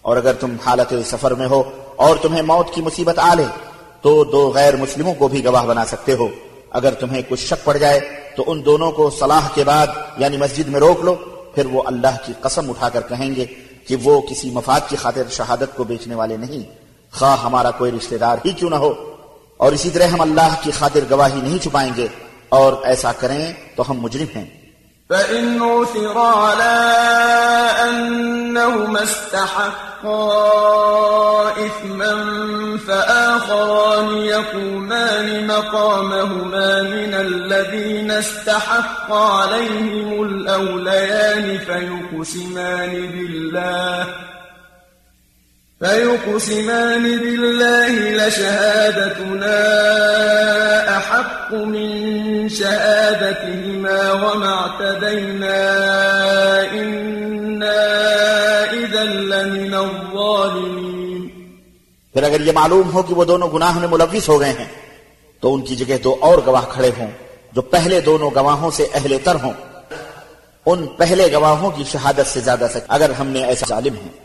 [0.01, 1.63] اور اگر تم حالت سفر میں ہو
[1.95, 3.43] اور تمہیں موت کی مصیبت آ لے،
[4.01, 6.27] تو دو غیر مسلموں کو بھی گواہ بنا سکتے ہو۔
[6.69, 7.99] اگر تمہیں کچھ شک پڑ جائے،
[8.37, 9.87] تو ان دونوں کو صلاح کے بعد
[10.17, 11.15] یعنی مسجد میں روک لو۔
[11.55, 13.45] پھر وہ اللہ کی قسم اٹھا کر کہیں گے
[13.87, 16.59] کہ وہ کسی مفاد کی خاطر شہادت کو بیچنے والے نہیں۔
[17.11, 18.93] خواہ ہمارا کوئی رشتہ دار ہی کیوں نہ ہو۔
[19.57, 22.07] اور اسی طرح ہم اللہ کی خاطر گواہی نہیں چھپائیں گے۔
[22.55, 23.41] اور ایسا کریں
[23.75, 24.45] تو ہم مجرم ہیں
[25.09, 26.77] فإن عثر على
[27.81, 30.45] أنهما استحقا
[31.65, 32.13] إثما
[32.77, 44.07] فآخران يقومان مقامهما من الذين استحق عليهم الأوليان فيقسمان بالله
[45.81, 49.61] فيقسمان بالله لشهادتنا
[50.97, 51.89] أحق من
[52.49, 55.59] شهادتهما وما اعتدينا
[56.71, 57.81] إنا
[58.71, 61.27] إذا لمن الظالمين۔
[62.13, 64.65] پھر اگر یہ معلوم ہو کہ وہ دونوں گناہ میں ملوث ہو گئے ہیں،
[65.39, 67.11] تو ان کی جگہ دو اور گواہ کھڑے ہوں
[67.51, 69.53] جو پہلے دونوں گواہوں سے اہل تر ہوں۔
[70.65, 74.24] ان پہلے گواہوں کی شہادت سے زیادہ سک اگر ہم نے ایسا ظالم ہیں۔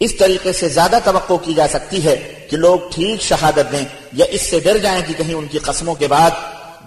[0.00, 4.26] اس طریقے سے زیادہ توقع کی جا سکتی ہے کہ لوگ ٹھیک شہادت دیں یا
[4.30, 6.30] اس سے ڈر جائیں کہ کہیں ان کی قسموں کے بعد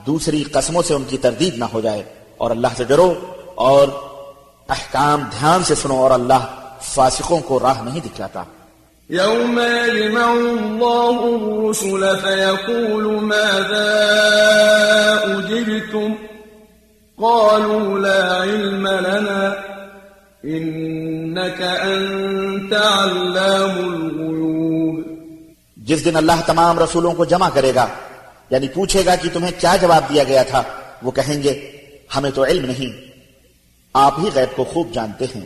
[0.05, 2.03] دوسری قسموں سے ان کی تردید نہ ہو جائے۔
[2.37, 3.13] اور اللہ سے ڈرو
[3.55, 3.87] اور
[4.69, 6.45] احکام دھیان سے سنو اور اللہ
[6.81, 8.43] فاسقوں کو راہ نہیں دکھلاتا۔
[9.11, 14.05] يوم يجمع الله الرسل فيقول ماذا
[15.25, 16.13] أجبتم
[17.17, 19.70] قالوا لا علم لنا۔
[20.43, 22.21] إنك علام
[25.77, 27.87] جس دن اللہ تمام رسولوں کو جمع کرے گا
[28.49, 30.63] یعنی پوچھے گا کہ تمہیں کیا جواب دیا گیا تھا،
[31.01, 31.71] وہ کہیں گے،
[32.15, 33.01] ہمیں تو علم نہیں،
[33.93, 35.45] آپ ہی غیب کو خوب جانتے ہیں۔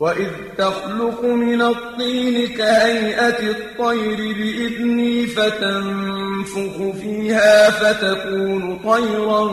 [0.00, 9.44] وإذ تخلق من الطين كهيئة الطير بإذني فتنفخ فيها فتكون طيرا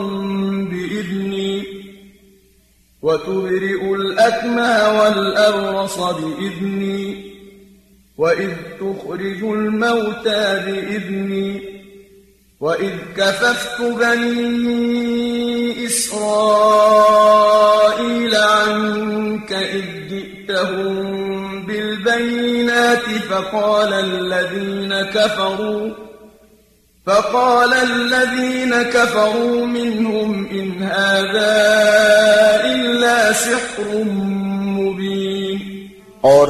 [0.70, 1.64] بإذني
[3.02, 7.32] وتبرئ الأكمه والأبرص بإذني
[8.18, 8.50] وإذ
[8.80, 11.76] تخرج الموتى بإذني
[12.60, 17.16] وإذ كففت بني إسرائيل
[18.34, 25.88] عنك إذ جئتهم بالبينات فقال الذين كفروا،
[27.06, 31.52] فقال الذين كفروا منهم إن هذا
[32.64, 33.94] إلا سحر
[34.78, 35.58] مبين.
[36.20, 36.48] اور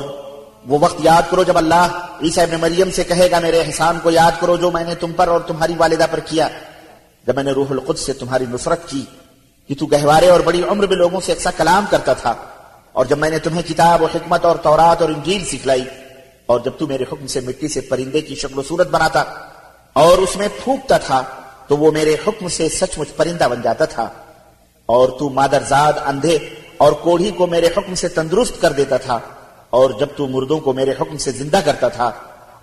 [0.66, 1.86] وہ وقت یاد کرو جب اللہ
[2.22, 5.12] عیسیٰ ابن مریم سے کہے گا، میرے احسان کو یاد کرو جو میں نے تم
[5.12, 6.48] پر اور تمہاری والدہ پر کیا۔
[7.26, 9.04] جب میں نے روح القدس سے تمہاری نصرت کی،
[9.68, 12.34] کہ تو گہوارے اور بڑی عمر میں لوگوں سے اکثر کلام کرتا تھا۔
[12.96, 15.84] اور جب میں نے تمہیں کتاب و حکمت اور تورات اور انجیل سکھلائی،
[16.46, 19.24] اور جب تو میرے حکم سے مٹی سے پرندے کی شکل و صورت بناتا،
[19.96, 21.22] اور اس میں پھونکتا تھا،
[21.68, 24.08] تو وہ میرے حکم سے سچ مچ پرندہ بن جاتا تھا،
[24.88, 26.38] اور تو مادرزاد اندھے
[26.78, 29.18] اور کوڑھی کو میرے حکم سے تندرست کر دیتا تھا،
[29.70, 32.10] اور جب تو مردوں کو میرے حکم سے زندہ کرتا تھا،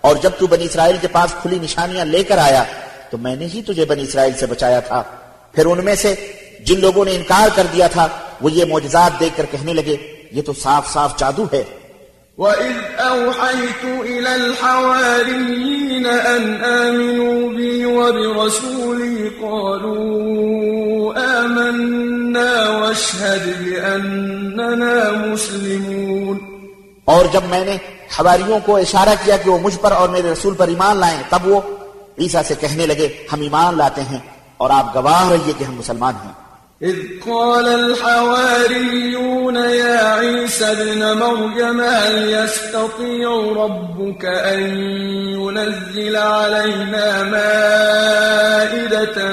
[0.00, 2.64] اور جب تو بنی اسرائیل کے پاس کھلی نشانیاں لے کر آیا،
[3.10, 5.02] تو میں نے ہی تجھے بنی اسرائیل سے بچایا تھا۔
[5.54, 6.14] پھر ان میں سے
[6.66, 8.06] جن لوگوں نے انکار کر دیا تھا،
[8.40, 9.96] وہ یہ معجزات دیکھ کر کہنے لگے
[10.34, 11.64] یہ تو صاف صاف جادو ہے۔
[12.38, 26.38] وَإِذْ أَوْحَيْتُ إِلَى الْحَوَارِيِّينَ أَنْ آمِنُوا بِي وَبِرَسُولِي قَالُوا آمَنَّا وَاشْهَدْ بِأَنَّنَا مُسْلِمُونَ۔
[27.04, 27.76] اور جب میں نے
[28.20, 31.48] حواریوں کو اشارہ کیا کہ وہ مجھ پر اور میرے رسول پر ایمان لائیں تب
[31.48, 31.60] وہ
[32.18, 34.18] عیسیٰ سے کہنے لگے ہم ایمان لاتے ہیں
[34.56, 36.43] اور آپ گواہ رہیے کہ ہم مسلمان ہیں۔
[36.82, 36.96] إذ
[37.26, 44.60] قال الحواريون يا عيسى ابن مريم هل يستطيع ربك أن
[45.40, 49.32] ينزل علينا مائدة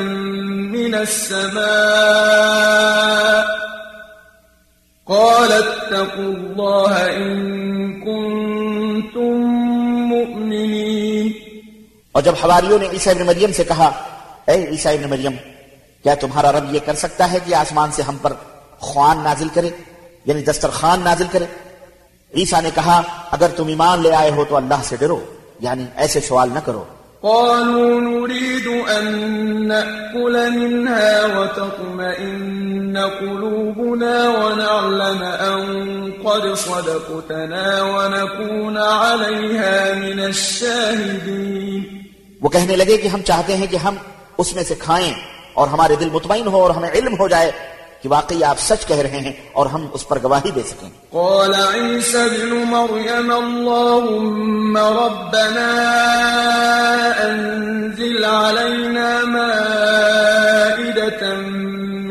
[0.72, 1.62] من السماء؟
[5.08, 9.34] قال اتقوا الله إن كنتم
[10.14, 11.34] مؤمنين.
[12.12, 13.92] اور جب حواریوں نے عیسیٰ ابن سے کہا
[14.48, 15.36] اے عیسیٰ ابن مریم
[16.04, 18.34] کیا تمہارا رب یہ کر سکتا ہے کہ آسمان سے ہم پر
[18.80, 19.70] خوان نازل کرے؟
[20.26, 21.46] یعنی دسترخوان نازل کرے؟
[22.36, 23.02] عیسیٰ نے کہا
[23.32, 25.20] اگر تم ایمان لے آئے ہو تو اللہ سے ڈرو
[25.60, 26.84] یعنی ایسے سوال نہ کرو۔
[27.22, 29.06] قالوا نريد أن
[29.68, 41.84] نأكل منها وتطمئن قلوبنا ونعلم أن قد صدقتنا ونكون عليها من الشاهدين۔
[42.42, 43.96] وہ کہنے لگے کہ ہم چاہتے ہیں کہ ہم
[44.38, 45.14] اس میں سے کھائیں۔
[45.54, 47.52] اور ہمارے دل مطمئن ہو اور ہمیں علم ہو جائے
[48.04, 51.56] کہ واقعی آپ سچ کہہ رہے ہیں اور ہم اس پر گواہی دے سکیں قال
[51.56, 55.72] عيسى ابن مريم اللهم ربنا
[57.26, 61.34] أنزل علينا مائدة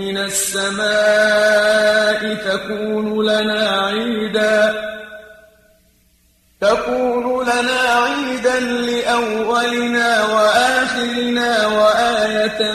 [0.02, 4.74] من السماء تكون لنا عيدا
[6.62, 12.74] تكون لنا عيدا لأولنا وآخرنا وآية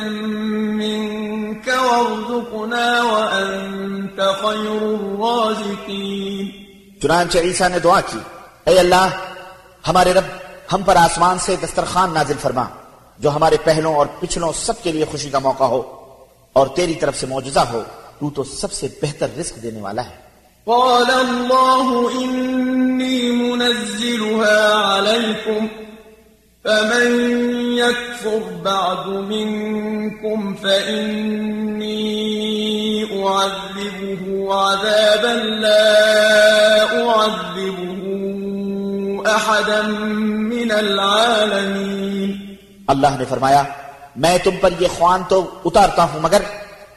[1.98, 6.48] وارزقنا وأنت خير الرازقين۔
[7.02, 8.20] چنانچہ عیسیٰ نے دعا کی
[8.66, 9.10] اے اللہ
[9.88, 10.24] ہمارے رب
[10.74, 12.64] ہم پر آسمان سے دسترخوان نازل فرما
[13.20, 15.82] جو ہمارے پہلوں اور پچھلوں سب کے لیے خوشی کا موقع ہو
[16.54, 17.84] اور تیری طرف سے معجزہ ہو
[18.20, 20.26] تو تو سب سے بہتر رزق دینے والا ہے۔
[20.66, 24.60] قال الله إني منزلها
[24.96, 25.85] عليكم
[26.66, 27.08] فمن
[27.78, 31.96] يكفر بعد منكم فإني
[33.24, 35.94] أعذبه عذابا لا
[37.02, 38.02] أعذبه
[39.28, 39.82] أحدا
[40.52, 42.32] من العالمين
[42.88, 43.64] اللہ نے فرمایا
[44.16, 46.42] میں تم پر یہ خوان تو اتارتا ہوں مگر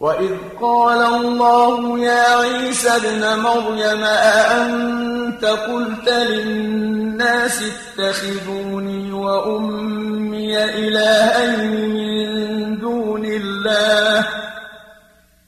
[0.00, 11.60] وإذ قال الله يا عيسى ابن مريم أأنت قلت للناس اتخذوني وأمي إلهين
[11.94, 14.26] من دون الله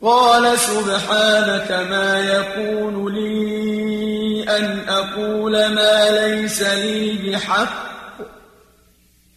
[0.02, 7.93] قال سبحانك ما يكون لي أن أقول ما ليس لي بحق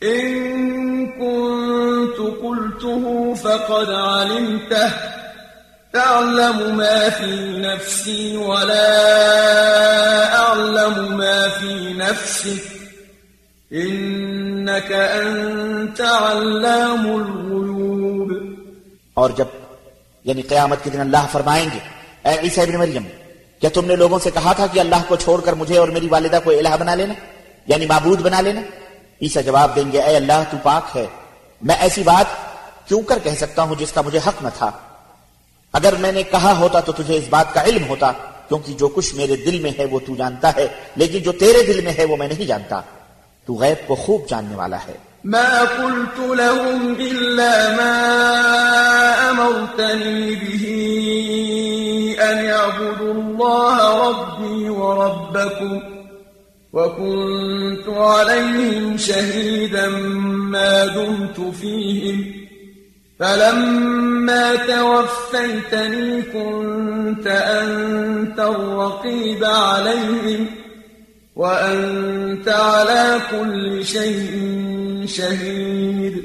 [0.03, 4.89] إن كنت قلته فقد علمته.
[5.93, 8.93] تعلم ما في نفسي ولا
[10.35, 12.63] أعلم ما في نفسك.
[13.73, 18.31] إنك أنت علام الغيوب.
[19.13, 19.45] اور جب
[20.23, 21.79] یعنی قیامت کے دن اللہ فرمائیں گے،
[22.23, 23.03] اے عیسیٰ ابن مریم،
[23.59, 26.07] کیا تم نے لوگوں سے کہا تھا کہ اللہ کو چھوڑ کر مجھے اور میری
[26.07, 27.13] والدہ کو الہ بنا لینا؟
[27.67, 28.61] یعنی معبود بنا لینا؟
[29.21, 31.05] عیسیٰ جواب دیں گے، اے اللہ، تو پاک ہے۔
[31.61, 32.25] میں ایسی بات
[32.87, 34.71] کیوں کر کہہ سکتا ہوں جس کا مجھے حق نہ تھا؟
[35.73, 38.11] اگر میں نے کہا ہوتا تو تجھے اس بات کا علم ہوتا،
[38.47, 41.81] کیونکہ جو کچھ میرے دل میں ہے وہ تو جانتا ہے، لیکن جو تیرے دل
[41.81, 42.81] میں ہے وہ میں نہیں جانتا۔
[43.45, 48.03] تو غیب کو خوب جاننے والا ہے۔ ما قلت لهم إلا ما
[49.29, 50.73] أمرتني به
[52.29, 55.96] أن يعبدوا الله ربي وربكم
[56.73, 62.33] وكنت عليهم شهيدا ما دمت فيهم
[63.19, 70.45] فلما توفيتني كنت انت الرقيب عليهم
[71.35, 76.23] وانت على كل شيء شهيد.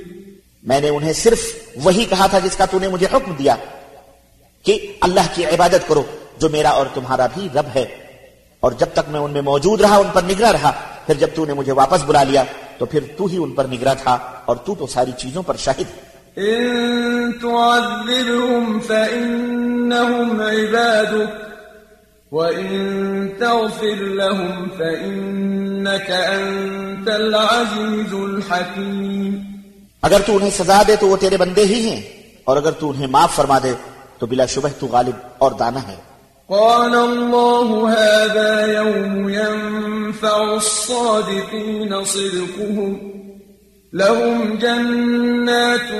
[0.62, 1.42] میں نے انہیں صرف
[1.76, 3.56] وہی کہا تھا جس کا تو نے مجھے حکم دیا
[4.62, 6.02] کہ اللہ کی عبادت کرو
[6.38, 8.01] جو میرا اور تمہارا بھی رب ہے
[8.62, 10.72] اور جب تک میں ان میں موجود رہا ان پر نگراں رہا
[11.06, 12.44] پھر جب تو نے مجھے واپس بلا لیا
[12.78, 15.88] تو پھر تو ہی ان پر نگراں تھا اور تو تو ساری چیزوں پر شاہد
[15.90, 21.32] ہے إن تعذبهم فإنهم عبادك
[22.32, 22.70] وإن
[23.38, 29.34] تغفر لهم فإنك أنت العزيز الحكيم۔
[30.02, 32.00] اگر تو انہیں سزا دے تو وہ تیرے بندے ہی ہیں
[32.44, 33.74] اور اگر تو انہیں معاف فرما دے
[34.18, 35.96] تو بلا شبہ تو غالب اور دانا ہے۔
[36.50, 43.12] قال الله هذا يوم ينفع الصادقين صدقهم.
[43.92, 45.90] لهم جنات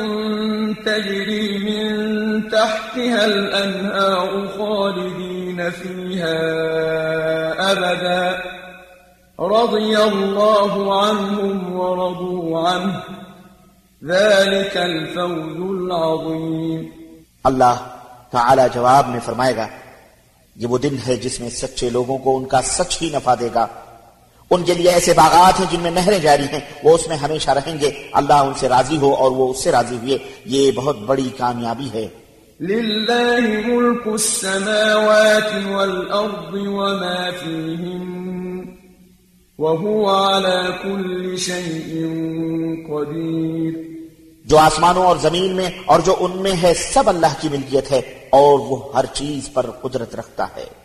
[0.87, 1.93] تجري من
[2.51, 6.39] تحتها الأنهار خالدين فيها
[7.73, 8.43] أبدا.
[9.41, 13.01] رضي الله عنهم ورضوا عنه.
[14.05, 16.89] ذلك الفوز العظيم.
[17.45, 17.75] اللہ
[18.31, 19.69] تعالی جواب فرمائے گا
[20.57, 23.49] یہ وہ دن ہے جس میں سچے لوگوں کو ان کا سچ ہی نفع دے
[23.55, 23.67] گا۔
[24.51, 27.51] ان کے لیے ایسے باغات ہیں جن میں نہریں جاری ہیں۔ وہ اس میں ہمیشہ
[27.51, 30.99] رہیں گے۔ اللہ ان سے راضی ہو اور وہ اس سے راضی ہوئے۔ یہ بہت
[30.99, 32.09] بڑی کامیابی ہے۔
[32.61, 38.03] لله ملك السماوات والأرض وما فيهن
[39.59, 42.01] وهو على كل شيء
[42.89, 43.92] قدير
[44.53, 47.99] جو آسمانوں اور زمین میں اور جو ان میں ہے، سب اللہ کی ملکیت ہے
[48.31, 50.82] اور وہ ہر چیز پر قدرت رکھتا ہے۔